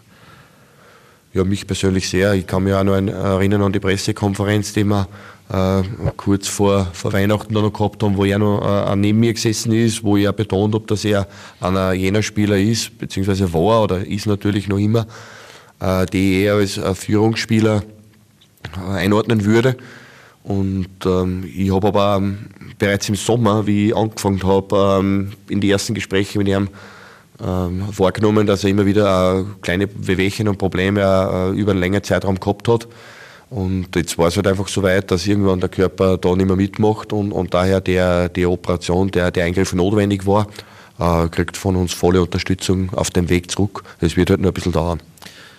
Ja, 1.36 1.44
mich 1.44 1.68
persönlich 1.68 2.08
sehr. 2.08 2.34
Ich 2.34 2.48
kann 2.48 2.63
mich 2.63 2.74
auch 2.74 2.84
noch 2.86 2.94
erinnern 2.94 3.62
an 3.62 3.74
die 3.74 3.82
Pressekonferenz, 3.82 4.72
die 4.72 4.86
wir 4.86 5.06
äh, 5.50 5.84
kurz 6.15 6.48
vor, 6.48 6.88
vor 6.94 7.12
Weihnachten 7.12 7.54
noch 7.54 7.74
gehabt 7.74 8.01
haben, 8.01 8.15
wo 8.15 8.24
er 8.24 8.39
noch 8.39 8.62
äh, 8.62 8.96
neben 8.96 9.20
mir 9.20 9.34
gesessen 9.34 9.74
ist, 9.74 10.01
wo 10.01 10.15
ich 10.15 10.30
auch 10.30 10.34
betont 10.34 10.74
habe, 10.74 10.86
dass 10.88 11.04
er 11.04 11.27
einer 11.60 11.92
jener 11.92 12.24
Spieler 12.24 12.58
ist, 12.58 12.98
beziehungsweise 12.98 13.51
war 13.51 13.84
oder 13.84 14.08
ist 14.08 14.27
natürlich 14.27 14.70
noch 14.70 14.77
immer, 14.77 15.08
äh, 15.82 16.06
die 16.06 16.44
er 16.44 16.56
als 16.56 16.80
Führungsspieler 16.94 17.84
äh, 18.77 18.92
einordnen 18.94 19.44
würde. 19.44 19.75
Und 20.44 20.88
ähm, 21.06 21.44
ich 21.54 21.74
habe 21.74 21.88
aber 21.89 22.15
ähm, 22.18 22.38
bereits 22.80 23.10
im 23.10 23.15
Sommer, 23.15 23.68
wie 23.68 23.88
ich 23.88 23.96
angefangen 23.96 24.42
habe, 24.44 25.00
ähm, 25.00 25.32
in 25.50 25.60
die 25.60 25.70
ersten 25.70 25.96
Gespräche 25.96 26.38
mit 26.38 26.48
ihm 26.48 26.70
ähm, 27.44 27.84
wahrgenommen, 27.96 28.48
dass 28.48 28.63
er 28.63 28.70
immer 28.70 28.86
wieder 28.86 29.39
äh, 29.39 29.44
kleine 29.62 29.89
Wehwehchen 29.94 30.48
und 30.48 30.58
Probleme 30.58 31.01
äh, 31.01 31.60
über 31.60 31.72
einen 31.72 31.80
längeren 31.80 32.04
Zeitraum 32.04 32.39
gehabt 32.39 32.68
hat. 32.68 32.88
Und 33.50 33.96
jetzt 33.96 34.18
war 34.18 34.27
es 34.27 34.36
halt 34.36 34.48
einfach 34.48 34.68
so 34.68 34.84
weit, 34.84 35.12
dass 35.12 35.27
irgendwann 35.27 35.60
der 35.60 35.70
Körper 35.70 36.18
da 36.18 36.36
nicht 36.36 36.48
mehr 36.48 36.56
mitmacht 36.56 37.13
und, 37.13 37.32
und 37.32 37.54
daher 37.54 37.80
der, 37.80 38.30
die 38.30 38.46
Operation, 38.46 39.12
der, 39.12 39.32
der 39.32 39.46
Eingriff 39.46 39.74
notwendig 39.74 40.25
war, 40.25 40.48
äh, 41.00 41.27
kriegt 41.30 41.58
von 41.58 41.75
uns 41.75 41.94
volle 41.94 42.22
Unterstützung 42.22 42.94
auf 42.94 43.10
dem 43.12 43.30
Weg 43.30 43.51
zurück. 43.51 43.84
Es 44.00 44.18
wird 44.18 44.30
halt 44.30 44.42
nur 44.42 44.51
ein 44.51 44.54
bisschen 44.54 44.72
dauern. 44.72 45.00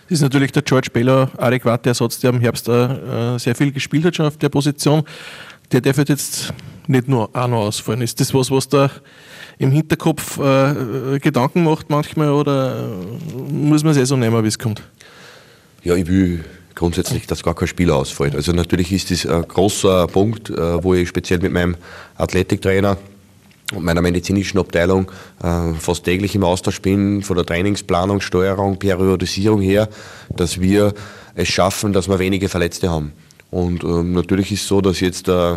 Das 0.09 0.19
ist 0.19 0.23
natürlich 0.23 0.53
der 0.53 0.63
George 0.63 0.89
Baylor 0.93 1.31
adäquate 1.37 1.89
Ersatz, 1.89 2.21
der 2.21 2.31
im 2.31 2.41
Herbst 2.41 2.69
äh, 2.69 3.39
sehr 3.39 3.55
viel 3.55 3.73
gespielt 3.73 4.05
hat 4.05 4.17
schon 4.17 4.27
auf 4.27 4.37
der 4.37 4.49
Position. 4.49 5.03
Der 5.73 5.81
darf 5.81 5.99
jetzt 5.99 6.53
nicht 6.89 7.09
nur 7.09 7.31
noch 7.33 7.53
ausfallen. 7.53 8.03
Ist 8.03 8.21
das 8.21 8.35
was, 8.35 8.51
was 8.51 8.69
da 8.69 8.91
im 9.59 9.71
Hinterkopf 9.71 10.39
äh, 10.39 11.19
Gedanken 11.19 11.65
macht 11.65 11.91
manchmal 11.91 12.31
oder 12.31 12.89
äh, 12.89 13.53
muss 13.53 13.83
man 13.83 13.93
es 13.93 13.99
eh 13.99 14.05
so 14.05 14.17
nehmen, 14.17 14.43
wie 14.43 14.49
es 14.49 14.59
kommt? 14.59 14.83
Ja, 15.83 15.95
ich 15.95 16.07
will 16.07 16.45
grundsätzlich, 16.75 17.27
dass 17.27 17.43
gar 17.43 17.55
kein 17.55 17.69
Spieler 17.69 17.97
ausfällt. 17.97 18.35
Also 18.35 18.53
natürlich 18.53 18.93
ist 18.93 19.11
das 19.11 19.27
ein 19.27 19.43
großer 19.43 20.07
Punkt, 20.09 20.51
äh, 20.51 20.83
wo 20.83 20.95
ich 20.95 21.09
speziell 21.09 21.41
mit 21.41 21.53
meinem 21.53 21.77
Athletiktrainer 22.17 22.99
und 23.75 23.85
meiner 23.85 24.03
medizinischen 24.03 24.59
Abteilung 24.59 25.11
äh, 25.43 25.73
fast 25.75 26.05
täglich 26.05 26.35
im 26.35 26.45
Austausch 26.45 26.81
bin, 26.81 27.23
von 27.23 27.37
der 27.37 27.47
Trainingsplanung, 27.47 28.21
Steuerung, 28.21 28.79
Periodisierung 28.79 29.61
her, 29.61 29.89
dass 30.29 30.61
wir 30.61 30.95
es 31.35 31.49
schaffen, 31.49 31.93
dass 31.93 32.09
wir 32.09 32.19
wenige 32.19 32.49
Verletzte 32.49 32.91
haben. 32.91 33.13
Und 33.51 33.83
ähm, 33.83 34.13
natürlich 34.13 34.53
ist 34.53 34.63
es 34.63 34.69
so, 34.69 34.81
dass 34.81 35.01
jetzt 35.01 35.29
äh, 35.29 35.57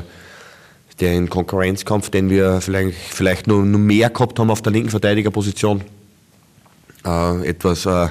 den 1.01 1.29
Konkurrenzkampf, 1.29 2.09
den 2.09 2.29
wir 2.29 2.61
vielleicht, 2.61 2.95
vielleicht 2.95 3.47
nur, 3.47 3.63
mehr 3.63 4.09
gehabt 4.09 4.39
haben 4.39 4.51
auf 4.51 4.61
der 4.61 4.71
linken 4.71 4.89
Verteidigerposition, 4.89 5.81
äh, 7.05 7.47
etwas 7.47 7.85
äh, 7.85 8.09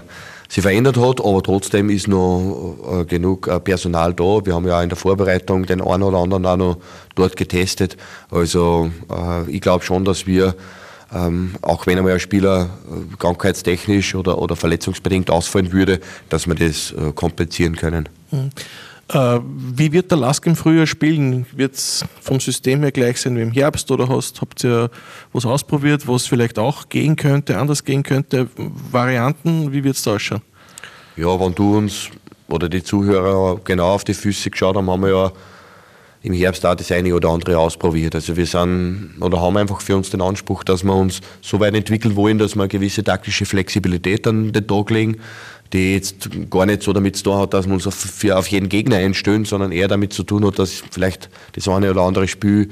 sich 0.48 0.62
verändert 0.62 0.96
hat, 0.96 1.20
aber 1.20 1.42
trotzdem 1.42 1.90
ist 1.90 2.08
noch 2.08 3.00
äh, 3.00 3.04
genug 3.04 3.46
äh, 3.48 3.60
Personal 3.60 4.14
da. 4.14 4.44
Wir 4.46 4.54
haben 4.54 4.66
ja 4.66 4.78
auch 4.78 4.82
in 4.82 4.88
der 4.88 4.96
Vorbereitung 4.96 5.66
den 5.66 5.82
einen 5.82 6.02
oder 6.02 6.18
anderen 6.18 6.46
auch 6.46 6.56
noch 6.56 6.78
dort 7.14 7.36
getestet. 7.36 7.96
Also 8.30 8.90
äh, 9.10 9.50
ich 9.50 9.60
glaube 9.60 9.84
schon, 9.84 10.06
dass 10.06 10.26
wir, 10.26 10.54
ähm, 11.14 11.54
auch 11.60 11.86
wenn 11.86 11.98
einmal 11.98 12.14
ein 12.14 12.20
Spieler 12.20 12.70
äh, 12.90 13.16
krankheitstechnisch 13.18 14.14
oder, 14.14 14.38
oder 14.38 14.56
verletzungsbedingt 14.56 15.30
ausfallen 15.30 15.72
würde, 15.72 16.00
dass 16.30 16.46
wir 16.46 16.54
das 16.54 16.92
äh, 16.92 17.12
kompensieren 17.12 17.76
können. 17.76 18.08
Mhm. 18.30 18.50
Äh, 19.10 19.40
wie 19.42 19.92
wird 19.92 20.10
der 20.10 20.18
Lask 20.18 20.44
im 20.46 20.54
Frühjahr 20.54 20.86
spielen? 20.86 21.46
Wird 21.52 21.74
es 21.74 22.04
vom 22.20 22.40
System 22.40 22.82
her 22.82 22.92
gleich 22.92 23.18
sein 23.18 23.36
wie 23.36 23.42
im 23.42 23.52
Herbst 23.52 23.90
oder 23.90 24.08
hast, 24.08 24.40
habt 24.40 24.62
ihr 24.64 24.90
was 25.32 25.46
ausprobiert, 25.46 26.06
was 26.06 26.26
vielleicht 26.26 26.58
auch 26.58 26.88
gehen 26.90 27.16
könnte, 27.16 27.58
anders 27.58 27.84
gehen 27.84 28.02
könnte? 28.02 28.48
Varianten, 28.90 29.72
wie 29.72 29.82
wird 29.82 29.96
es 29.96 30.02
da 30.02 30.16
ausschauen? 30.16 30.42
Ja, 31.16 31.40
wenn 31.40 31.54
du 31.54 31.78
uns 31.78 32.10
oder 32.48 32.68
die 32.68 32.82
Zuhörer 32.82 33.60
genau 33.64 33.94
auf 33.94 34.04
die 34.04 34.14
Füße 34.14 34.50
geschaut 34.50 34.76
haben, 34.76 34.90
haben 34.90 35.02
wir 35.02 35.10
ja 35.10 35.32
im 36.22 36.32
Herbst 36.32 36.66
auch 36.66 36.74
das 36.74 36.90
eine 36.92 37.14
oder 37.14 37.30
andere 37.30 37.58
ausprobiert. 37.58 38.14
Also 38.14 38.36
wir 38.36 38.46
sind 38.46 39.14
oder 39.20 39.40
haben 39.40 39.56
einfach 39.56 39.80
für 39.80 39.96
uns 39.96 40.10
den 40.10 40.20
Anspruch, 40.20 40.64
dass 40.64 40.82
wir 40.82 40.94
uns 40.94 41.20
so 41.40 41.60
weit 41.60 41.74
entwickeln 41.74 42.16
wollen, 42.16 42.38
dass 42.38 42.56
wir 42.56 42.62
eine 42.62 42.68
gewisse 42.68 43.04
taktische 43.04 43.46
Flexibilität 43.46 44.26
an 44.26 44.52
den 44.52 44.66
Tag 44.66 44.90
legen 44.90 45.18
die 45.72 45.94
jetzt 45.94 46.28
gar 46.50 46.66
nicht 46.66 46.82
so 46.82 46.92
damit 46.92 47.16
zu 47.16 47.24
tun 47.24 47.38
hat, 47.38 47.54
dass 47.54 47.66
wir 47.66 47.74
uns 47.74 47.86
auf, 47.86 48.24
auf 48.32 48.46
jeden 48.48 48.68
Gegner 48.68 48.96
einstellen, 48.96 49.44
sondern 49.44 49.72
eher 49.72 49.88
damit 49.88 50.12
zu 50.12 50.22
tun 50.22 50.44
hat, 50.46 50.58
dass 50.58 50.82
vielleicht 50.90 51.28
das 51.52 51.68
eine 51.68 51.90
oder 51.90 52.02
andere 52.02 52.26
Spiel 52.26 52.70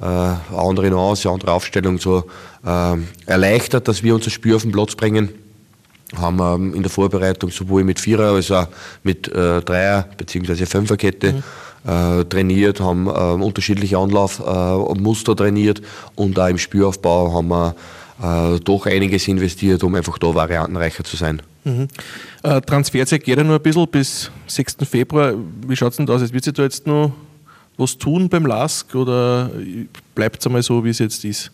äh, 0.00 0.04
eine 0.04 0.38
andere 0.52 0.90
Nuance, 0.90 1.28
eine 1.28 1.34
andere 1.34 1.52
Aufstellung 1.52 1.98
so 1.98 2.24
äh, 2.64 2.96
erleichtert, 3.26 3.88
dass 3.88 4.02
wir 4.02 4.14
unser 4.14 4.30
Spiel 4.30 4.54
auf 4.54 4.62
den 4.62 4.72
Platz 4.72 4.94
bringen. 4.94 5.30
Haben 6.16 6.38
ähm, 6.40 6.74
in 6.74 6.82
der 6.82 6.90
Vorbereitung 6.90 7.50
sowohl 7.50 7.84
mit 7.84 8.00
Vierer 8.00 8.32
als 8.32 8.50
auch 8.50 8.68
mit 9.02 9.28
äh, 9.28 9.60
Dreier- 9.60 10.06
bzw. 10.16 10.66
Fünferkette 10.66 11.34
mhm. 11.34 11.42
Äh, 11.86 12.24
trainiert, 12.24 12.80
haben 12.80 13.06
äh, 13.06 13.10
unterschiedliche 13.10 13.96
Anlaufmuster 13.96 15.36
trainiert 15.36 15.80
und 16.16 16.38
auch 16.38 16.48
im 16.48 16.58
Spielaufbau 16.58 17.32
haben 17.32 17.48
wir 17.48 17.74
äh, 18.20 18.58
doch 18.60 18.86
einiges 18.86 19.28
investiert, 19.28 19.84
um 19.84 19.94
einfach 19.94 20.18
da 20.18 20.34
variantenreicher 20.34 21.04
zu 21.04 21.16
sein. 21.16 21.40
Mhm. 21.68 21.88
Äh, 22.42 22.60
Transferzeit 22.62 23.22
geht 23.22 23.36
ja 23.36 23.44
nur 23.44 23.56
ein 23.56 23.62
bisschen 23.62 23.86
bis 23.88 24.30
6. 24.46 24.76
Februar. 24.88 25.34
Wie 25.66 25.76
schaut 25.76 25.90
es 25.90 25.96
denn 25.98 26.06
da 26.06 26.14
aus? 26.14 26.32
Wird 26.32 26.44
sich 26.44 26.54
da 26.54 26.62
jetzt 26.62 26.86
noch 26.86 27.12
was 27.76 27.96
tun 27.96 28.28
beim 28.28 28.46
LASK 28.46 28.94
oder 28.94 29.50
bleibt 30.14 30.40
es 30.40 30.46
einmal 30.46 30.62
so, 30.62 30.84
wie 30.84 30.90
es 30.90 30.98
jetzt 30.98 31.24
ist? 31.24 31.50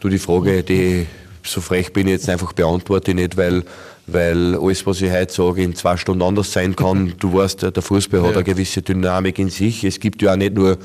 Du, 0.00 0.08
die 0.08 0.18
Frage, 0.18 0.62
die 0.62 1.06
so 1.42 1.60
frech 1.60 1.92
bin 1.92 2.08
ich 2.08 2.14
jetzt 2.14 2.28
einfach 2.28 2.52
beantworte 2.52 3.12
ich 3.12 3.14
nicht, 3.14 3.36
weil, 3.36 3.62
weil 4.08 4.56
alles, 4.56 4.84
was 4.84 5.00
ich 5.00 5.10
heute 5.10 5.32
sage, 5.32 5.62
in 5.62 5.74
zwei 5.74 5.96
Stunden 5.96 6.22
anders 6.22 6.52
sein 6.52 6.74
kann. 6.74 7.14
Du 7.18 7.32
weißt, 7.32 7.62
der 7.62 7.82
Fußball 7.82 8.20
hat 8.20 8.30
ja. 8.30 8.34
eine 8.36 8.44
gewisse 8.44 8.82
Dynamik 8.82 9.38
in 9.38 9.48
sich. 9.48 9.84
Es 9.84 10.00
gibt 10.00 10.20
ja 10.22 10.32
auch 10.32 10.36
nicht 10.36 10.54
nur 10.54 10.76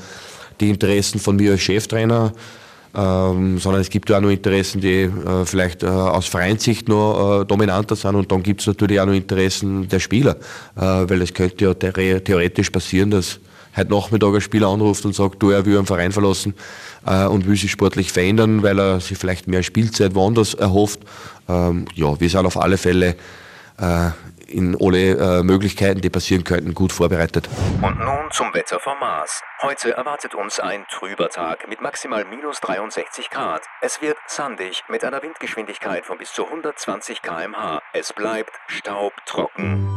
die 0.60 0.70
Interessen 0.70 1.18
von 1.18 1.36
mir 1.36 1.52
als 1.52 1.60
Cheftrainer, 1.60 2.32
ähm, 2.94 3.58
sondern 3.58 3.80
es 3.80 3.90
gibt 3.90 4.10
ja 4.10 4.18
auch 4.18 4.20
noch 4.20 4.30
Interessen, 4.30 4.80
die 4.80 5.02
äh, 5.02 5.44
vielleicht 5.44 5.82
äh, 5.82 5.86
aus 5.86 6.26
Vereinssicht 6.26 6.88
noch 6.88 7.42
äh, 7.42 7.44
dominanter 7.44 7.96
sind 7.96 8.14
und 8.14 8.30
dann 8.30 8.42
gibt 8.42 8.60
es 8.60 8.66
natürlich 8.66 9.00
auch 9.00 9.06
noch 9.06 9.14
Interessen 9.14 9.88
der 9.88 10.00
Spieler, 10.00 10.36
äh, 10.76 10.80
weil 10.80 11.22
es 11.22 11.32
könnte 11.32 11.64
ja 11.64 11.74
theoretisch 11.74 12.70
passieren, 12.70 13.10
dass 13.10 13.40
heute 13.76 13.90
Nachmittag 13.90 14.34
ein 14.34 14.40
Spieler 14.40 14.68
anruft 14.68 15.04
und 15.04 15.14
sagt, 15.14 15.42
du, 15.42 15.50
er 15.50 15.64
will 15.64 15.78
einen 15.78 15.86
Verein 15.86 16.12
verlassen 16.12 16.54
äh, 17.06 17.24
und 17.24 17.46
will 17.46 17.56
sich 17.56 17.70
sportlich 17.70 18.12
verändern, 18.12 18.62
weil 18.62 18.78
er 18.78 19.00
sich 19.00 19.16
vielleicht 19.16 19.48
mehr 19.48 19.62
Spielzeit 19.62 20.14
woanders 20.14 20.54
erhofft. 20.54 21.00
Ähm, 21.48 21.86
ja, 21.94 22.20
wir 22.20 22.28
sind 22.28 22.44
auf 22.46 22.60
alle 22.60 22.76
Fälle 22.76 23.16
äh, 23.78 24.10
in 24.52 24.76
alle 24.80 25.38
äh, 25.38 25.42
Möglichkeiten, 25.42 26.00
die 26.00 26.10
passieren 26.10 26.44
könnten, 26.44 26.74
gut 26.74 26.92
vorbereitet. 26.92 27.48
Und 27.80 27.98
nun 27.98 28.30
zum 28.30 28.52
Wetter 28.54 28.78
vom 28.78 28.98
Mars. 29.00 29.42
Heute 29.62 29.92
erwartet 29.92 30.34
uns 30.34 30.60
ein 30.60 30.84
trüber 30.90 31.28
Tag 31.28 31.68
mit 31.68 31.80
maximal 31.80 32.24
minus 32.24 32.60
63 32.60 33.30
Grad. 33.30 33.62
Es 33.80 34.00
wird 34.02 34.16
sandig 34.26 34.82
mit 34.88 35.04
einer 35.04 35.22
Windgeschwindigkeit 35.22 36.04
von 36.04 36.18
bis 36.18 36.32
zu 36.32 36.44
120 36.46 37.22
km/h. 37.22 37.80
Es 37.92 38.12
bleibt 38.12 38.52
staubtrocken. 38.66 39.88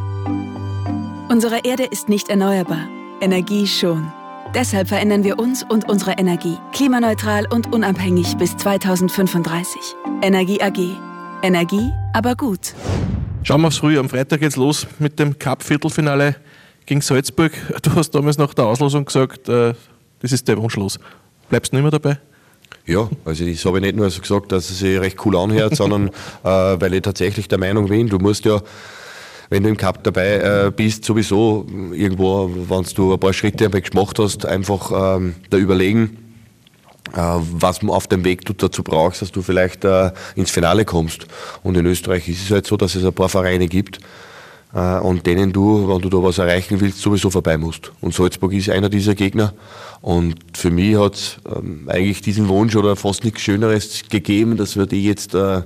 Unsere 1.30 1.60
Erde 1.64 1.86
ist 1.86 2.10
nicht 2.10 2.30
erneuerbar. 2.30 2.88
Energie 3.22 3.68
schon. 3.68 4.12
Deshalb 4.54 4.88
verändern 4.88 5.24
wir 5.24 5.40
uns 5.40 5.64
und 5.64 5.90
unsere 5.90 6.14
Energie 6.14 6.58
klimaneutral 6.72 7.46
und 7.52 7.74
unabhängig 7.74 8.38
bis 8.38 8.56
2035. 8.56 9.96
Energie 10.22 10.62
AG. 10.62 10.80
Energie, 11.42 11.92
aber 12.14 12.36
gut. 12.36 12.74
Schauen 13.48 13.62
wir 13.62 13.68
aufs 13.68 13.78
Früh. 13.78 14.00
Am 14.00 14.10
Freitag 14.10 14.40
geht's 14.40 14.56
los 14.56 14.88
mit 14.98 15.20
dem 15.20 15.38
Cup-Viertelfinale 15.38 16.36
gegen 16.88 17.02
Salzburg. 17.02 17.52
Du 17.84 17.94
hast 17.94 18.10
damals 18.10 18.40
nach 18.40 18.56
der 18.56 18.66
Auslosung 18.66 19.06
gesagt, 19.06 19.48
äh, 19.48 19.76
das 20.20 20.32
ist 20.32 20.48
der 20.48 20.58
Wunschlos. 20.58 20.98
Bleibst 21.48 21.72
du 21.72 21.76
nicht 21.76 21.84
mehr 21.84 21.92
dabei? 21.92 22.18
Ja, 22.88 23.08
also 23.24 23.46
das 23.46 23.64
habe 23.64 23.78
ich 23.78 23.84
nicht 23.84 23.98
nur 23.98 24.10
so 24.10 24.20
gesagt, 24.20 24.52
dass 24.52 24.72
es 24.72 24.80
sich 24.80 25.00
recht 25.00 25.24
cool 25.24 25.38
anhört, 25.38 25.76
sondern 25.76 26.08
äh, 26.08 26.12
weil 26.44 26.96
ich 26.96 27.04
tatsächlich 27.04 27.48
der 27.48 27.60
Meinung 27.60 27.88
bin, 27.88 28.10
du 28.10 28.18
musst 28.18 28.46
ja, 28.46 28.60
wenn 29.52 29.62
du 29.62 29.70
im 29.70 29.78
Cup 29.78 30.04
dabei 30.04 30.38
äh, 30.38 30.72
bist, 30.76 31.06
sowieso 31.06 31.68
irgendwo, 31.94 32.50
wenn 32.52 32.86
du 32.96 33.14
ein 33.14 33.20
paar 33.20 33.34
Schritte 33.34 33.70
gemacht 33.70 34.18
hast, 34.18 34.48
einfach 34.48 35.18
ähm, 35.18 35.36
da 35.52 35.58
überlegen, 35.58 36.25
was 37.22 37.82
man 37.82 37.96
auf 37.96 38.08
dem 38.08 38.24
Weg 38.24 38.46
dazu 38.58 38.84
brauchst, 38.84 39.22
dass 39.22 39.32
du 39.32 39.42
vielleicht 39.42 39.86
äh, 39.86 40.12
ins 40.36 40.52
Finale 40.52 40.86
kommst. 40.86 41.28
Und 41.64 41.78
in 41.78 41.86
Österreich 41.86 42.28
ist 42.28 42.44
es 42.44 42.52
halt 42.52 42.66
so, 42.66 42.78
dass 42.78 42.96
es 42.96 43.06
ein 43.06 43.14
paar 43.14 43.30
Vereine 43.30 43.68
gibt, 43.68 44.00
äh, 44.76 45.00
und 45.00 45.26
denen 45.26 45.54
du, 45.54 45.88
wenn 45.88 46.02
du 46.02 46.10
da 46.10 46.22
was 46.22 46.38
erreichen 46.38 46.80
willst, 46.82 47.00
sowieso 47.00 47.30
vorbei 47.30 47.58
musst. 47.58 47.92
Und 48.02 48.14
Salzburg 48.14 48.54
ist 48.54 48.70
einer 48.70 48.90
dieser 48.90 49.16
Gegner. 49.16 49.54
Und 50.02 50.36
für 50.54 50.70
mich 50.70 50.98
hat 50.98 51.16
es 51.16 51.38
ähm, 51.56 51.88
eigentlich 51.88 52.22
diesen 52.22 52.48
Wunsch 52.50 52.76
oder 52.76 52.96
fast 52.96 53.24
nichts 53.24 53.42
Schöneres 53.42 54.04
gegeben, 54.10 54.58
dass 54.58 54.76
wir 54.76 54.86
die 54.86 55.06
jetzt 55.06 55.34
äh, 55.34 55.62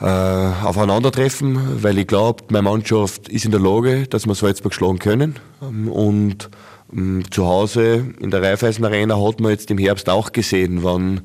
äh, 0.00 0.04
aufeinandertreffen, 0.04 1.82
weil 1.82 1.98
ich 1.98 2.06
glaube, 2.06 2.44
meine 2.50 2.62
Mannschaft 2.62 3.28
ist 3.28 3.44
in 3.44 3.50
der 3.50 3.60
Lage, 3.60 4.06
dass 4.06 4.26
wir 4.26 4.34
Salzburg 4.34 4.72
schlagen 4.72 4.98
können. 4.98 5.36
Ähm, 5.60 5.88
und 5.88 6.48
zu 7.30 7.46
Hause 7.46 8.14
in 8.20 8.30
der 8.30 8.42
Raiffeisen 8.42 8.84
Arena 8.84 9.20
hat 9.20 9.40
man 9.40 9.50
jetzt 9.50 9.70
im 9.70 9.78
Herbst 9.78 10.08
auch 10.08 10.32
gesehen, 10.32 10.82
wann 10.82 11.22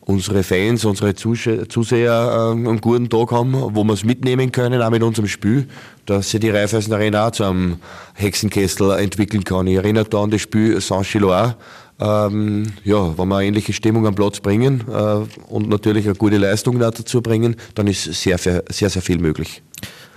unsere 0.00 0.42
Fans, 0.42 0.84
unsere 0.84 1.14
Zuseher 1.14 2.52
ähm, 2.52 2.68
einen 2.68 2.80
guten 2.80 3.08
Tag 3.08 3.30
haben, 3.30 3.54
wo 3.54 3.84
wir 3.84 3.92
es 3.92 4.04
mitnehmen 4.04 4.50
können, 4.50 4.82
auch 4.82 4.90
mit 4.90 5.02
unserem 5.02 5.28
Spiel, 5.28 5.68
dass 6.06 6.30
sich 6.30 6.40
die 6.40 6.50
Raiffeisen 6.50 6.92
Arena 6.92 7.28
auch 7.28 7.30
zu 7.30 7.44
einem 7.44 7.76
Hexenkessel 8.14 8.90
entwickeln 8.98 9.44
kann. 9.44 9.66
Ich 9.66 9.76
erinnere 9.76 10.04
da 10.04 10.22
an 10.22 10.30
das 10.30 10.40
Spiel 10.40 10.80
Saint-Gilloise, 10.80 11.56
ähm, 12.00 12.72
ja, 12.82 13.16
wenn 13.18 13.28
wir 13.28 13.36
eine 13.36 13.46
ähnliche 13.46 13.72
Stimmung 13.72 14.06
am 14.06 14.14
Platz 14.14 14.40
bringen 14.40 14.84
äh, 14.90 15.52
und 15.52 15.68
natürlich 15.68 16.06
eine 16.06 16.14
gute 16.14 16.38
Leistung 16.38 16.78
dazu 16.78 17.20
bringen, 17.20 17.56
dann 17.74 17.86
ist 17.86 18.04
sehr, 18.04 18.38
sehr, 18.38 18.62
sehr 18.68 19.02
viel 19.02 19.18
möglich. 19.18 19.62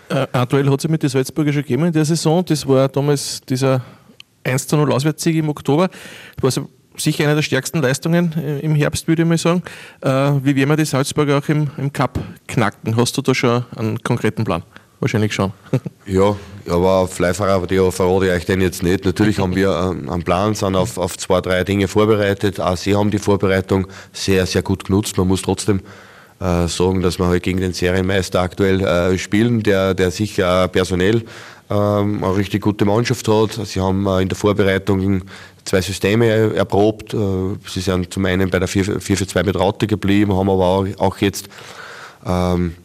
Äh, 0.10 0.28
aktuell 0.32 0.70
hat 0.70 0.84
ja 0.84 0.90
mit 0.90 1.04
den 1.04 1.10
Salzburger 1.10 1.52
schon 1.52 1.62
gegeben 1.64 1.86
in 1.86 1.94
der 1.94 2.06
Saison. 2.06 2.44
Das 2.46 2.68
war 2.68 2.88
damals 2.88 3.42
dieser 3.42 3.82
1 4.44 4.72
0 4.72 4.92
Auswärtssieg 4.92 5.36
im 5.36 5.50
Oktober. 5.50 5.90
Das 6.42 6.58
war 6.58 6.68
sicher 6.98 7.26
eine 7.26 7.36
der 7.36 7.42
stärksten 7.42 7.82
Leistungen 7.82 8.34
äh, 8.38 8.60
im 8.60 8.76
Herbst, 8.76 9.08
würde 9.08 9.24
ich 9.24 9.28
mal 9.28 9.38
sagen. 9.38 9.64
Äh, 10.02 10.10
wie 10.44 10.56
werden 10.56 10.70
wir 10.70 10.78
die 10.78 10.86
Salzburger 10.86 11.40
auch 11.40 11.50
im, 11.50 11.70
im 11.78 11.92
Cup 11.92 12.20
knacken? 12.48 12.96
Hast 12.96 13.18
du 13.18 13.22
da 13.22 13.34
schon 13.34 13.66
einen 13.76 14.02
konkreten 14.02 14.44
Plan? 14.44 14.64
Wahrscheinlich 15.00 15.34
schon. 15.34 15.52
ja, 16.06 16.36
aber 16.68 16.92
auf 17.00 17.20
Leihfahrer, 17.20 17.68
die 17.68 17.78
verrate 17.92 18.28
ich 18.28 18.32
euch 18.32 18.46
den 18.46 18.62
jetzt 18.62 18.84
nicht. 18.84 19.04
Natürlich 19.04 19.40
haben 19.40 19.56
wir 19.56 19.70
äh, 19.70 20.12
einen 20.12 20.24
Plan, 20.24 20.56
sind 20.56 20.76
auf, 20.76 20.98
auf 20.98 21.18
zwei, 21.18 21.42
drei 21.42 21.64
Dinge 21.64 21.88
vorbereitet. 21.88 22.60
Auch 22.60 22.78
sie 22.78 22.96
haben 22.96 23.12
die 23.12 23.20
Vorbereitung 23.20 23.88
sehr, 24.14 24.46
sehr 24.46 24.62
gut 24.62 24.86
genutzt. 24.86 25.18
Man 25.18 25.28
muss 25.28 25.42
trotzdem 25.42 25.82
äh, 26.40 26.68
sagen, 26.68 27.02
dass 27.02 27.20
wir 27.20 27.28
halt 27.28 27.44
gegen 27.44 27.60
den 27.60 27.74
Serienmeister 27.74 28.42
aktuell 28.42 28.82
äh, 28.82 29.18
spielen, 29.18 29.62
der, 29.64 29.94
der 29.94 30.12
sicher 30.12 30.68
personell 30.68 31.24
ähm, 31.70 32.24
eine 32.24 32.36
richtig 32.36 32.62
gute 32.62 32.86
Mannschaft 32.86 33.28
hat. 33.28 33.60
Sie 33.66 33.80
haben 33.80 34.06
äh, 34.08 34.22
in 34.22 34.30
der 34.30 34.38
Vorbereitung 34.38 35.24
zwei 35.66 35.82
Systeme 35.82 36.54
erprobt. 36.56 37.14
Äh, 37.14 37.18
sie 37.68 37.82
sind 37.82 38.14
zum 38.14 38.26
einen 38.26 38.50
bei 38.50 38.60
der 38.60 38.70
4-4-2 38.70 39.46
mit 39.46 39.56
Raute 39.56 39.88
geblieben, 39.88 40.34
haben 40.34 40.50
aber 40.50 40.88
auch 40.98 41.18
jetzt 41.18 41.48
ähm, 42.26 42.76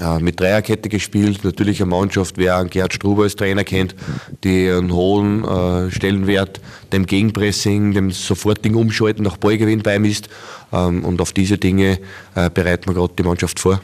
äh, 0.00 0.18
mit 0.18 0.40
Dreierkette 0.40 0.88
gespielt. 0.88 1.44
Natürlich 1.44 1.82
eine 1.82 1.90
Mannschaft, 1.90 2.38
wer 2.38 2.56
einen 2.56 2.70
Gerhard 2.70 2.94
Struber 2.94 3.24
als 3.24 3.36
Trainer 3.36 3.64
kennt, 3.64 3.94
die 4.42 4.68
einen 4.68 4.92
hohen 4.92 5.44
äh, 5.44 5.90
Stellenwert 5.90 6.60
dem 6.92 7.04
Gegenpressing, 7.04 7.92
dem 7.92 8.10
sofortigen 8.10 8.76
Umschalten 8.76 9.22
nach 9.24 9.36
Ballgewinn 9.36 9.82
beimisst. 9.82 10.30
Ähm, 10.72 11.04
und 11.04 11.20
auf 11.20 11.32
diese 11.32 11.58
Dinge 11.58 11.98
äh, 12.34 12.48
bereiten 12.48 12.86
wir 12.86 12.94
gerade 12.94 13.12
die 13.18 13.22
Mannschaft 13.22 13.60
vor. 13.60 13.80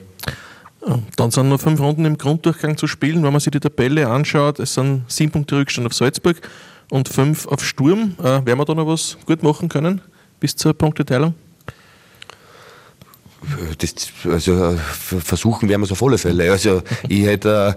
Dann 1.17 1.31
sind 1.31 1.49
noch 1.49 1.61
fünf 1.61 1.81
Runden 1.81 2.05
im 2.05 2.17
Grunddurchgang 2.17 2.77
zu 2.77 2.87
spielen. 2.87 3.23
Wenn 3.23 3.33
man 3.33 3.41
sich 3.41 3.51
die 3.51 3.61
Tabelle 3.61 4.09
anschaut, 4.09 4.59
es 4.59 4.75
sind 4.75 5.03
sieben 5.09 5.31
Punkte 5.31 5.57
Rückstand 5.57 5.87
auf 5.87 5.95
Salzburg 5.95 6.41
und 6.91 7.09
fünf 7.09 7.47
auf 7.47 7.65
Sturm. 7.65 8.15
Äh, 8.19 8.45
werden 8.47 8.59
wir 8.59 8.65
da 8.65 8.75
noch 8.75 8.87
was 8.87 9.19
gut 9.27 9.43
machen 9.43 9.69
können 9.69 10.01
bis 10.41 10.57
zur 10.57 10.73
Punkteteilung? 10.73 11.35
Das, 13.79 13.95
also 14.31 14.77
versuchen 14.99 15.69
werden 15.69 15.81
wir 15.81 15.87
es 15.87 15.93
auf 15.93 16.03
alle 16.03 16.19
Fälle. 16.19 16.51
Also 16.53 16.83
ich 17.09 17.25
hätte, 17.25 17.77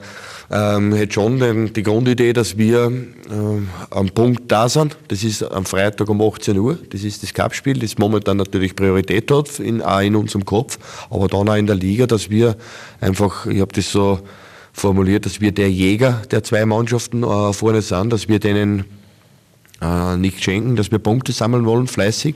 äh, 0.49 0.75
ähm, 0.75 0.93
hätte 0.93 1.13
schon 1.13 1.39
den, 1.39 1.71
die 1.71 1.83
Grundidee, 1.83 2.33
dass 2.33 2.57
wir 2.57 2.91
ähm, 3.31 3.69
am 3.89 4.09
Punkt 4.09 4.51
da 4.51 4.67
sind. 4.67 4.97
Das 5.07 5.23
ist 5.23 5.41
am 5.41 5.65
Freitag 5.65 6.09
um 6.09 6.21
18 6.21 6.57
Uhr. 6.57 6.77
Das 6.89 7.03
ist 7.03 7.23
das 7.23 7.33
Cup-Spiel, 7.33 7.79
das 7.79 7.97
momentan 7.97 8.37
natürlich 8.37 8.75
Priorität 8.75 9.31
hat, 9.31 9.59
in, 9.59 9.81
auch 9.81 10.01
in 10.01 10.17
unserem 10.17 10.43
Kopf, 10.43 10.77
aber 11.09 11.27
dann 11.29 11.47
auch 11.47 11.55
in 11.55 11.67
der 11.67 11.77
Liga, 11.77 12.07
dass 12.07 12.29
wir 12.29 12.57
einfach, 12.99 13.45
ich 13.45 13.61
habe 13.61 13.71
das 13.73 13.89
so 13.89 14.19
formuliert, 14.73 15.25
dass 15.25 15.39
wir 15.39 15.53
der 15.53 15.71
Jäger 15.71 16.23
der 16.29 16.43
zwei 16.43 16.65
Mannschaften 16.65 17.23
äh, 17.23 17.53
vorne 17.53 17.81
sind, 17.81 18.11
dass 18.11 18.27
wir 18.27 18.39
denen 18.39 18.83
äh, 19.81 20.17
nicht 20.17 20.43
schenken, 20.43 20.75
dass 20.75 20.91
wir 20.91 20.99
Punkte 20.99 21.31
sammeln 21.31 21.65
wollen, 21.65 21.87
fleißig 21.87 22.35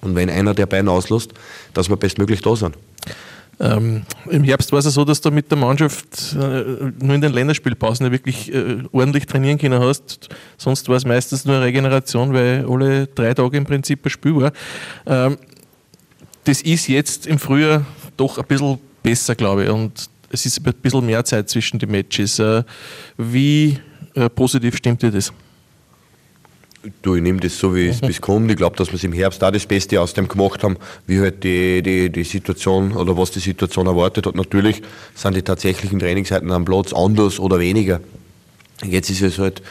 und 0.00 0.14
wenn 0.14 0.30
einer 0.30 0.54
der 0.54 0.66
beiden 0.66 0.88
auslässt, 0.88 1.32
dass 1.74 1.88
wir 1.88 1.96
bestmöglich 1.96 2.42
da 2.42 2.54
sind. 2.56 2.76
Ähm, 3.60 4.02
Im 4.30 4.44
Herbst 4.44 4.70
war 4.70 4.78
es 4.78 4.84
ja 4.84 4.90
so, 4.92 5.04
dass 5.04 5.20
du 5.20 5.30
mit 5.32 5.50
der 5.50 5.58
Mannschaft 5.58 6.34
äh, 6.34 6.92
nur 7.00 7.14
in 7.14 7.20
den 7.20 7.32
Länderspielpausen 7.32 8.06
ja 8.06 8.12
wirklich 8.12 8.54
äh, 8.54 8.84
ordentlich 8.92 9.26
trainieren 9.26 9.58
können 9.58 9.80
hast. 9.82 10.28
Sonst 10.56 10.88
war 10.88 10.96
es 10.96 11.04
meistens 11.04 11.44
nur 11.44 11.60
Regeneration, 11.60 12.32
weil 12.32 12.64
alle 12.68 13.08
drei 13.08 13.34
Tage 13.34 13.56
im 13.56 13.64
Prinzip 13.64 14.06
ein 14.06 14.10
Spiel 14.10 14.36
war. 14.36 14.52
Ähm, 15.06 15.38
das 16.44 16.62
ist 16.62 16.86
jetzt 16.86 17.26
im 17.26 17.38
Frühjahr 17.38 17.84
doch 18.16 18.38
ein 18.38 18.46
bisschen 18.46 18.78
besser, 19.02 19.34
glaube 19.34 19.64
ich. 19.64 19.70
Und 19.70 20.08
es 20.30 20.46
ist 20.46 20.64
ein 20.64 20.72
bisschen 20.80 21.06
mehr 21.06 21.24
Zeit 21.24 21.48
zwischen 21.50 21.80
den 21.80 21.90
Matches. 21.90 22.38
Äh, 22.38 22.62
wie 23.16 23.78
äh, 24.14 24.28
positiv 24.28 24.76
stimmt 24.76 25.02
dir 25.02 25.10
das? 25.10 25.32
Du, 27.02 27.16
ich 27.16 27.22
nehme 27.22 27.40
das 27.40 27.58
so, 27.58 27.74
wie 27.74 27.88
es 27.88 28.00
bis 28.02 28.20
kommt. 28.20 28.50
Ich 28.50 28.56
glaube, 28.56 28.76
dass 28.76 28.88
wir 28.88 28.94
es 28.94 29.04
im 29.04 29.12
Herbst 29.12 29.42
auch 29.42 29.50
das 29.50 29.66
Beste 29.66 30.00
aus 30.00 30.14
dem 30.14 30.28
gemacht 30.28 30.62
haben, 30.62 30.76
wie 31.06 31.20
halt 31.20 31.42
die, 31.42 31.82
die, 31.82 32.10
die 32.10 32.24
Situation 32.24 32.92
oder 32.92 33.16
was 33.16 33.30
die 33.30 33.40
Situation 33.40 33.86
erwartet 33.86 34.26
hat. 34.26 34.36
Natürlich 34.36 34.82
sind 35.14 35.36
die 35.36 35.42
tatsächlichen 35.42 35.98
Trainingszeiten 35.98 36.50
am 36.52 36.64
Platz 36.64 36.92
anders 36.92 37.40
oder 37.40 37.58
weniger. 37.58 38.00
Jetzt 38.84 39.10
ist 39.10 39.22
es 39.22 39.38
halt 39.38 39.62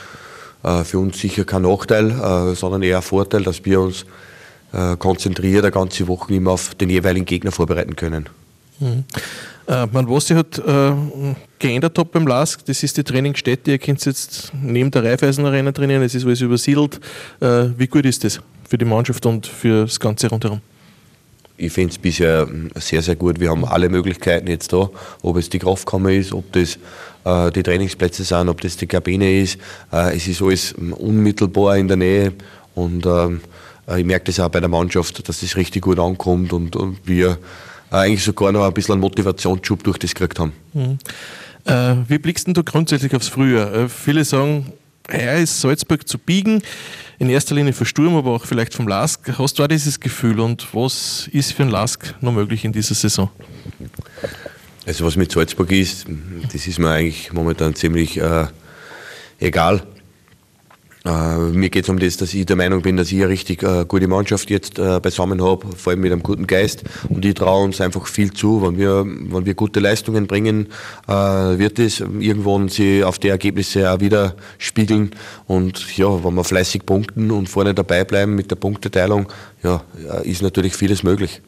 äh, 0.63 0.83
für 0.83 0.99
uns 0.99 1.19
sicher 1.19 1.45
kein 1.45 1.61
Nachteil, 1.61 2.11
äh, 2.11 2.55
sondern 2.55 2.83
eher 2.83 2.97
ein 2.97 3.03
Vorteil, 3.03 3.43
dass 3.43 3.63
wir 3.63 3.79
uns 3.79 4.05
äh, 4.73 4.97
konzentriert 4.97 5.63
eine 5.63 5.71
ganze 5.71 6.07
Woche 6.07 6.33
immer 6.33 6.51
auf 6.51 6.75
den 6.75 6.89
jeweiligen 6.89 7.25
Gegner 7.25 7.51
vorbereiten 7.51 7.95
können. 7.95 8.27
Mhm. 8.79 9.05
Äh, 9.67 9.85
man, 9.91 10.09
was 10.09 10.27
sich 10.27 10.37
halt 10.37 10.57
äh, 10.59 10.93
geändert 11.59 11.97
hat 11.97 12.11
beim 12.11 12.25
LASK, 12.25 12.65
das 12.65 12.83
ist 12.83 12.95
die 12.95 13.03
Trainingsstätte. 13.03 13.71
Ihr 13.71 13.77
könnt 13.77 14.05
jetzt 14.05 14.53
neben 14.61 14.91
der 14.91 15.03
Raiffeisen 15.03 15.45
Arena 15.45 15.73
trainieren, 15.73 16.01
es 16.03 16.15
ist 16.15 16.25
alles 16.25 16.39
übersiedelt. 16.39 17.01
Äh, 17.41 17.65
wie 17.77 17.87
gut 17.87 18.05
ist 18.05 18.23
das 18.23 18.39
für 18.67 18.77
die 18.77 18.85
Mannschaft 18.85 19.25
und 19.25 19.45
für 19.45 19.81
das 19.81 19.99
Ganze 19.99 20.29
rundherum? 20.29 20.61
Ich 21.57 21.73
finde 21.73 21.91
es 21.91 21.97
bisher 21.97 22.47
sehr, 22.75 23.01
sehr 23.01 23.15
gut. 23.15 23.39
Wir 23.39 23.49
haben 23.49 23.65
alle 23.65 23.89
Möglichkeiten 23.89 24.47
jetzt 24.47 24.71
da, 24.71 24.89
ob 25.21 25.37
es 25.37 25.49
die 25.49 25.59
Kraftkammer 25.59 26.11
ist, 26.11 26.31
ob 26.31 26.49
das 26.53 26.77
äh, 27.25 27.51
die 27.51 27.63
Trainingsplätze 27.63 28.23
sind, 28.23 28.47
ob 28.47 28.61
das 28.61 28.77
die 28.77 28.87
Kabine 28.87 29.41
ist. 29.41 29.57
Äh, 29.91 30.15
es 30.15 30.27
ist 30.27 30.41
alles 30.41 30.73
unmittelbar 30.73 31.77
in 31.77 31.89
der 31.89 31.97
Nähe 31.97 32.33
und 32.73 33.05
ähm, 33.05 33.41
ich 33.97 34.05
merke 34.05 34.25
das 34.25 34.39
auch 34.39 34.49
bei 34.49 34.59
der 34.59 34.69
Mannschaft, 34.69 35.27
dass 35.27 35.39
das 35.39 35.55
richtig 35.55 35.83
gut 35.83 35.97
ankommt 35.97 36.51
und, 36.53 36.75
und 36.75 36.99
wir 37.05 37.37
eigentlich 37.89 38.23
sogar 38.23 38.51
noch 38.51 38.65
ein 38.65 38.73
bisschen 38.73 38.93
einen 38.93 39.01
Motivationsschub 39.01 39.83
durch 39.83 39.97
das 39.97 40.13
gekriegt 40.13 40.39
haben. 40.39 40.53
Mhm. 40.73 40.97
Äh, 41.65 41.95
wie 42.07 42.17
blickst 42.17 42.47
du 42.47 42.63
grundsätzlich 42.63 43.13
aufs 43.15 43.27
Frühjahr? 43.27 43.73
Äh, 43.73 43.89
viele 43.89 44.23
sagen, 44.23 44.71
er 45.09 45.37
ist 45.37 45.61
Salzburg 45.61 46.07
zu 46.07 46.17
biegen, 46.17 46.61
in 47.19 47.29
erster 47.29 47.55
Linie 47.55 47.73
für 47.73 47.85
Sturm, 47.85 48.15
aber 48.15 48.31
auch 48.31 48.45
vielleicht 48.45 48.73
vom 48.73 48.87
Lask. 48.87 49.37
Hast 49.37 49.57
du 49.57 49.63
auch 49.63 49.67
dieses 49.67 49.99
Gefühl 49.99 50.39
und 50.39 50.67
was 50.73 51.29
ist 51.31 51.53
für 51.53 51.63
ein 51.63 51.69
Lask 51.69 52.13
noch 52.21 52.33
möglich 52.33 52.65
in 52.65 52.73
dieser 52.73 52.95
Saison? 52.95 53.29
Also 54.85 55.05
was 55.05 55.15
mit 55.15 55.31
Salzburg 55.31 55.71
ist, 55.71 56.05
das 56.51 56.67
ist 56.67 56.79
mir 56.79 56.89
eigentlich 56.89 57.33
momentan 57.33 57.75
ziemlich 57.75 58.17
äh, 58.17 58.47
egal. 59.39 59.83
Äh, 61.07 61.37
mir 61.37 61.69
geht 61.69 61.85
es 61.85 61.89
um 61.89 61.99
das, 61.99 62.17
dass 62.17 62.33
ich 62.33 62.45
der 62.45 62.57
Meinung 62.57 62.81
bin, 62.81 62.97
dass 62.97 63.11
ich 63.11 63.19
eine 63.19 63.29
richtig 63.29 63.63
äh, 63.63 63.85
gute 63.87 64.07
Mannschaft 64.07 64.49
jetzt 64.49 64.77
äh, 64.77 64.99
beisammen 64.99 65.41
habe, 65.41 65.65
vor 65.75 65.91
allem 65.91 66.01
mit 66.01 66.11
einem 66.11 66.21
guten 66.21 66.47
Geist. 66.47 66.83
Und 67.07 67.23
ich 67.23 67.35
traue 67.35 67.63
uns 67.63 67.79
einfach 67.79 68.07
viel 68.07 68.33
zu. 68.33 68.61
Wenn 68.61 68.77
wir, 68.77 69.05
wenn 69.05 69.45
wir 69.45 69.53
gute 69.53 69.79
Leistungen 69.79 70.27
bringen, 70.27 70.67
äh, 71.07 71.11
wird 71.13 71.79
es 71.79 72.01
irgendwann 72.01 72.67
sie 72.67 73.05
auf 73.05 73.19
die 73.19 73.29
Ergebnisse 73.29 73.89
auch 73.89 74.01
wieder 74.01 74.35
spiegeln. 74.57 75.11
Und 75.45 75.95
ja, 75.97 76.23
wenn 76.25 76.33
wir 76.33 76.43
fleißig 76.43 76.85
punkten 76.85 77.31
und 77.31 77.47
vorne 77.47 77.73
dabei 77.73 78.03
bleiben 78.03 78.35
mit 78.35 78.51
der 78.51 78.57
Punkteteilung, 78.57 79.27
ja, 79.63 79.83
äh, 80.11 80.29
ist 80.29 80.41
natürlich 80.41 80.75
vieles 80.75 81.03
möglich. 81.03 81.41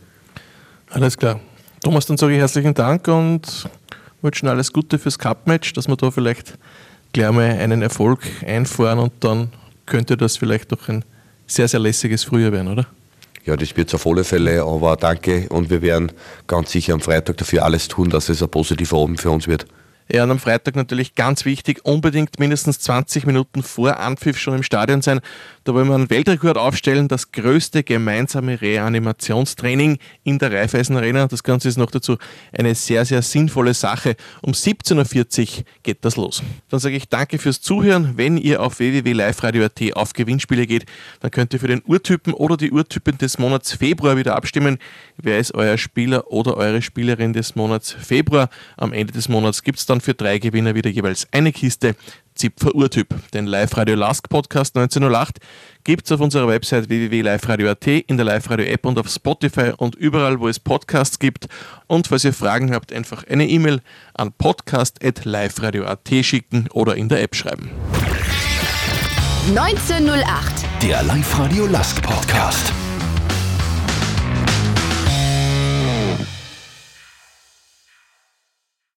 Alles 0.90 1.18
klar. 1.18 1.42
Thomas, 1.84 2.06
dann 2.06 2.18
sage 2.18 2.34
ich 2.34 2.40
herzlichen 2.40 2.74
Dank 2.74 3.08
und 3.10 3.70
wünsche 4.22 4.50
alles 4.50 4.72
Gute 4.72 5.00
fürs 5.00 5.20
Cup-Match, 5.20 5.74
dass 5.74 5.88
wir 5.88 5.98
da 5.98 6.12
vielleicht 6.12 6.58
gleich 7.14 7.32
mal 7.32 7.50
einen 7.50 7.82
Erfolg 7.82 8.22
einfahren 8.46 9.00
und 9.00 9.14
dann 9.20 9.50
könnte 9.86 10.18
das 10.18 10.38
vielleicht 10.38 10.72
doch 10.72 10.88
ein 10.90 11.04
sehr, 11.48 11.68
sehr 11.68 11.80
lässiges 11.80 12.24
Frühjahr 12.24 12.52
werden, 12.52 12.68
oder? 12.68 12.86
Ja, 13.46 13.56
das 13.56 13.76
wird 13.76 13.88
es 13.88 13.96
auf 13.96 14.06
alle 14.06 14.24
Fälle, 14.24 14.62
aber 14.64 14.96
danke 14.96 15.48
und 15.50 15.70
wir 15.70 15.82
werden 15.82 16.12
ganz 16.46 16.72
sicher 16.72 16.94
am 16.94 17.02
Freitag 17.02 17.38
dafür 17.38 17.64
alles 17.64 17.88
tun, 17.88 18.10
dass 18.10 18.30
es 18.30 18.44
ein 18.44 18.50
positiver 18.50 18.98
Abend 18.98 19.20
für 19.20 19.32
uns 19.32 19.48
wird. 19.48 19.66
Ja, 20.12 20.24
und 20.24 20.32
am 20.32 20.40
Freitag 20.40 20.76
natürlich 20.76 21.14
ganz 21.14 21.46
wichtig, 21.46 21.86
unbedingt 21.86 22.40
mindestens 22.40 22.80
20 22.80 23.28
Minuten 23.28 23.62
vor 23.62 24.00
Anpfiff 24.00 24.40
schon 24.40 24.56
im 24.56 24.64
Stadion 24.64 25.04
sein. 25.04 25.20
Da 25.66 25.76
wollen 25.76 25.88
wir 25.88 25.94
einen 25.94 26.10
Weltrekord 26.10 26.58
aufstellen, 26.58 27.08
das 27.08 27.32
größte 27.32 27.84
gemeinsame 27.84 28.60
Reanimationstraining 28.60 30.00
in 30.24 30.40
der 30.40 30.52
Raiffeisen 30.52 30.98
Arena. 30.98 31.28
Das 31.28 31.44
Ganze 31.44 31.70
ist 31.70 31.78
noch 31.78 31.92
dazu 31.92 32.18
eine 32.52 32.74
sehr, 32.74 33.06
sehr 33.06 33.22
sinnvolle 33.22 33.76
Sache. 33.76 34.16
Um 34.42 34.54
17.40 34.54 35.60
Uhr 35.60 35.64
geht 35.84 36.04
das 36.04 36.16
los. 36.16 36.42
Dann 36.70 36.80
sage 36.80 36.96
ich 36.96 37.08
danke 37.08 37.38
fürs 37.38 37.62
Zuhören. 37.62 38.14
Wenn 38.16 38.38
ihr 38.38 38.64
auf 38.64 38.80
www.liveradio.at 38.80 39.94
auf 39.94 40.14
Gewinnspiele 40.14 40.66
geht, 40.66 40.88
dann 41.20 41.30
könnt 41.30 41.54
ihr 41.54 41.60
für 41.60 41.68
den 41.68 41.84
Urtypen 41.86 42.34
oder 42.34 42.58
die 42.58 42.72
Urtypen 42.72 43.20
des 43.20 43.38
Monats 43.38 43.74
Februar 43.74 44.18
wieder 44.18 44.36
abstimmen. 44.36 44.80
Wer 45.18 45.38
ist 45.38 45.54
euer 45.54 45.78
Spieler 45.78 46.32
oder 46.32 46.58
eure 46.58 46.82
Spielerin 46.82 47.34
des 47.34 47.56
Monats 47.56 47.92
Februar? 47.92 48.50
Am 48.76 48.92
Ende 48.92 49.14
des 49.14 49.30
Monats 49.30 49.62
gibt 49.62 49.78
es 49.78 49.86
dann 49.86 49.99
für 50.02 50.14
drei 50.14 50.40
Gewinner 50.40 50.76
wieder 50.76 50.90
jeweils 50.90 51.28
eine 51.32 51.52
Kiste 51.52 51.96
Zipfer 52.40 52.74
Urtyp. 52.74 53.14
Den 53.34 53.46
Live-Radio 53.46 53.96
Lask 53.96 54.30
Podcast 54.30 54.78
1908 54.78 55.40
gibt 55.84 56.06
es 56.06 56.12
auf 56.12 56.22
unserer 56.22 56.48
Website 56.48 56.88
www.liveradio.at, 56.88 57.88
in 57.88 58.16
der 58.18 58.26
Live-Radio-App 58.26 58.86
und 58.86 58.98
auf 58.98 59.10
Spotify 59.10 59.74
und 59.76 59.96
überall, 59.96 60.40
wo 60.40 60.48
es 60.48 60.60
Podcasts 60.60 61.20
gibt. 61.20 61.48
Und 61.88 62.08
falls 62.08 62.24
ihr 62.24 62.34
Fragen 62.34 62.74
habt, 62.74 62.94
einfach 62.94 63.26
eine 63.26 63.48
E-Mail 63.48 63.82
an 64.14 64.32
podcast.liveradio.at 64.32 66.10
schicken 66.24 66.70
oder 66.72 66.96
in 66.96 67.10
der 67.10 67.22
App 67.22 67.36
schreiben. 67.36 67.70
1908. 69.50 70.66
Der 70.82 71.04
Live-Radio 71.04 71.66
Lask 71.66 72.02
Podcast. 72.02 72.72